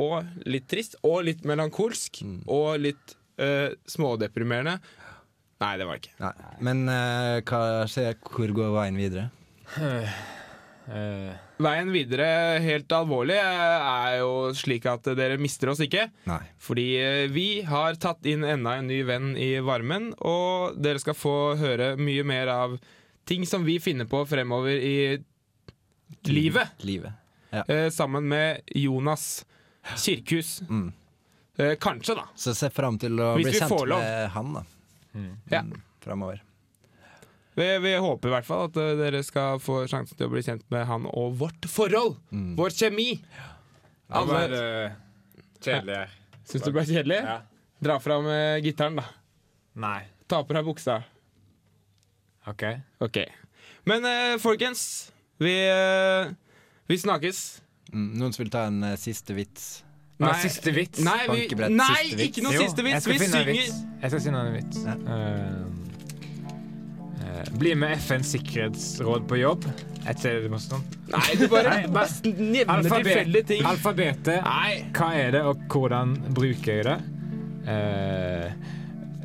Og 0.00 0.44
litt 0.48 0.68
trist. 0.72 0.96
Og 1.04 1.22
litt 1.28 1.44
melankolsk. 1.48 2.22
Og 2.48 2.68
litt 2.80 3.16
uh, 3.40 3.72
smådeprimerende. 3.88 4.78
Nei, 5.62 5.72
det 5.78 5.86
var 5.86 5.98
det 5.98 6.04
ikke. 6.04 6.16
Nei. 6.20 6.52
Men 6.68 6.84
uh, 6.90 7.40
hva 7.46 7.64
skjer? 7.90 8.16
Hvor 8.28 8.56
går 8.56 8.72
veien 8.76 8.96
videre? 8.98 9.28
Eh, 10.90 11.34
Veien 11.62 11.92
videre, 11.94 12.26
helt 12.64 12.92
alvorlig, 12.96 13.36
eh, 13.38 13.90
er 14.06 14.18
jo 14.20 14.50
slik 14.56 14.86
at 14.90 15.06
dere 15.18 15.38
mister 15.40 15.70
oss 15.72 15.80
ikke. 15.84 16.08
Nei. 16.28 16.40
Fordi 16.62 16.86
eh, 17.00 17.26
vi 17.32 17.46
har 17.68 17.98
tatt 18.02 18.26
inn 18.28 18.44
enda 18.44 18.76
en 18.80 18.88
ny 18.90 19.02
venn 19.08 19.32
i 19.38 19.54
varmen, 19.64 20.10
og 20.18 20.78
dere 20.82 21.02
skal 21.02 21.16
få 21.18 21.34
høre 21.60 21.94
mye 22.00 22.24
mer 22.26 22.50
av 22.52 22.78
ting 23.28 23.46
som 23.46 23.64
vi 23.66 23.78
finner 23.82 24.08
på 24.10 24.24
fremover 24.26 24.74
i 24.74 24.96
livet. 26.28 26.74
Livet. 26.82 27.12
Eh, 27.52 27.88
sammen 27.94 28.28
med 28.28 28.60
Jonas 28.66 29.44
Kirkhus. 29.96 30.60
Mm. 30.68 30.92
Eh, 31.58 31.74
kanskje, 31.80 32.14
da. 32.14 32.28
Så 32.34 32.54
se 32.56 32.70
fram 32.70 32.98
til 32.98 33.18
å 33.20 33.34
Hvis 33.36 33.50
bli 33.50 33.58
kjent 33.60 33.88
med 33.92 34.30
han 34.34 34.54
da 34.56 34.64
Ja. 35.50 35.60
mm, 35.62 35.82
framover. 36.00 36.40
Vi, 37.54 37.78
vi 37.84 37.92
håper 38.00 38.30
i 38.30 38.32
hvert 38.32 38.48
fall 38.48 38.68
at 38.70 38.78
eh, 38.80 38.94
dere 38.96 39.20
skal 39.26 39.60
få 39.60 39.82
sjansen 39.90 40.16
til 40.16 40.28
å 40.28 40.32
bli 40.32 40.42
kjent 40.44 40.64
med 40.72 40.86
han 40.88 41.04
og 41.10 41.34
vårt 41.42 41.68
forhold. 41.68 42.16
Mm. 42.32 42.54
Vår 42.56 42.72
kjemi. 42.72 43.10
det 43.20 44.22
var 44.30 44.46
Alle 44.48 44.62
eh, 44.86 44.94
kjedelig 45.60 45.98
her. 45.98 46.14
Syns 46.48 46.64
du 46.64 46.70
det 46.70 46.76
ble 46.78 46.86
kjedelig? 46.88 47.20
Ja. 47.28 47.36
Dra 47.82 47.98
fram 48.00 48.28
uh, 48.30 48.56
gitaren, 48.62 48.96
da. 49.00 49.04
Nei. 49.82 50.00
Ta 50.30 50.40
på 50.46 50.54
deg 50.56 50.64
buksa. 50.66 51.00
OK. 52.48 52.64
Ok. 53.04 53.18
Men 53.90 54.06
uh, 54.06 54.38
folkens, 54.42 54.84
vi, 55.42 55.54
uh, 55.68 56.30
vi 56.88 56.98
snakkes. 57.02 57.44
Mm, 57.92 58.10
noen 58.20 58.34
som 58.34 58.44
vil 58.44 58.52
ta 58.54 58.64
en 58.70 58.94
siste 59.00 59.36
vits? 59.36 59.82
Nei, 60.22 60.32
siste 60.44 60.72
vits. 60.72 61.02
Nei, 61.02 61.20
vi, 61.26 61.46
nei 61.74 61.90
siste 61.90 62.16
vits. 62.16 62.26
ikke 62.28 62.46
noe 62.46 62.56
Jo, 62.56 62.66
siste 62.68 62.86
vits. 62.86 63.04
skal 63.04 63.18
Vi 63.18 63.28
synger. 63.28 63.52
vits. 63.52 63.80
Jeg 64.04 64.14
skal 64.14 64.26
finne 64.28 64.44
en 64.46 64.60
vits. 64.60 64.84
Ja. 64.86 64.98
Eh, 67.32 67.46
bli 67.56 67.72
med 67.78 67.96
FNs 67.96 68.32
sikkerhetsråd 68.34 69.24
på 69.30 69.38
jobb. 69.40 69.64
Er 70.04 70.12
ikke 70.16 70.32
det 70.42 70.50
morsomt? 70.52 70.96
Nei, 71.12 71.34
du 71.38 71.46
bare 71.48 71.70
Nei, 71.78 71.86
bare- 71.94 72.32
nevner 72.34 72.90
tilfeldige 72.90 73.46
ting. 73.46 73.64
Alfabetet. 73.64 74.42
Nei. 74.44 74.84
Hva 74.92 75.12
er 75.14 75.30
det, 75.38 75.42
og 75.46 75.62
hvordan 75.72 76.16
bruker 76.34 76.80
jeg 76.80 76.84
det? 76.84 76.98
Eh, 77.72 78.52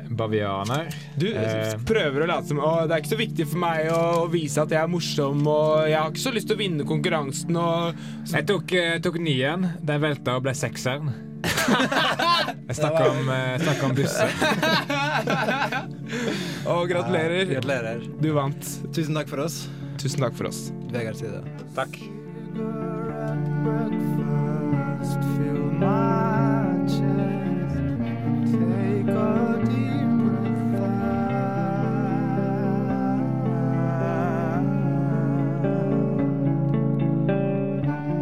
bavianer. 0.08 0.88
Du 1.18 1.26
Eh. 1.34 1.74
prøver 1.84 2.22
å 2.24 2.26
late 2.30 2.46
som 2.48 2.58
å, 2.64 2.86
det 2.88 2.94
er 2.96 3.02
ikke 3.02 3.12
så 3.16 3.18
viktig 3.18 3.46
for 3.50 3.58
meg 3.58 3.90
å, 3.92 4.24
å 4.24 4.30
vise 4.32 4.62
at 4.62 4.70
jeg 4.70 4.80
er 4.80 4.88
morsom, 4.88 5.42
og 5.46 5.88
jeg 5.90 5.98
har 5.98 6.10
ikke 6.10 6.22
så 6.24 6.32
lyst 6.32 6.46
til 6.48 6.56
å 6.56 6.62
vinne 6.62 6.86
konkurransen 6.88 7.56
og 7.60 7.94
Jeg 8.32 8.46
tok, 8.46 8.72
eh, 8.72 8.98
tok 9.00 9.18
nieren. 9.20 9.72
Den 9.84 10.00
velta 10.00 10.36
og 10.38 10.42
ble 10.46 10.54
sekseren. 10.54 11.12
Jeg 12.68 12.76
snakka 12.76 13.10
om, 13.10 13.28
eh, 13.32 13.84
om 13.84 13.94
Busse. 13.96 14.26
Og 16.72 16.88
gratulerer. 16.88 17.44
Gratulerer. 17.54 18.04
Du 18.20 18.32
vant. 18.36 18.68
Tusen 18.92 19.16
takk 19.16 19.28
for 19.32 19.40
oss. 19.46 19.62
Tusen 19.98 20.20
takk 20.20 20.36
for 20.36 20.52
oss. 20.52 20.68
Vegard 20.92 21.16
Side. 21.16 21.40
Takk. 21.74 21.96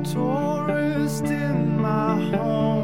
Tourist 0.06 1.24
in 1.24 1.80
my 1.80 2.30
home, 2.30 2.75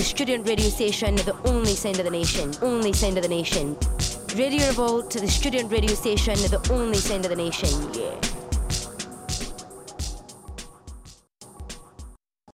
the 0.00 0.06
student 0.06 0.48
radio 0.48 0.70
station, 0.70 1.14
the 1.14 1.36
only 1.44 1.74
sound 1.74 1.98
of 1.98 2.06
the 2.06 2.10
nation. 2.10 2.50
Only 2.62 2.90
sound 2.90 3.18
of 3.18 3.22
the 3.22 3.28
nation. 3.28 3.76
Radio 4.34 4.66
Revolt, 4.68 5.10
the 5.10 5.28
student 5.28 5.70
radio 5.70 5.94
station, 5.94 6.36
the 6.36 6.66
only 6.72 6.96
sound 6.96 7.26
of 7.26 7.30
the 7.30 7.36
nation. 7.36 7.99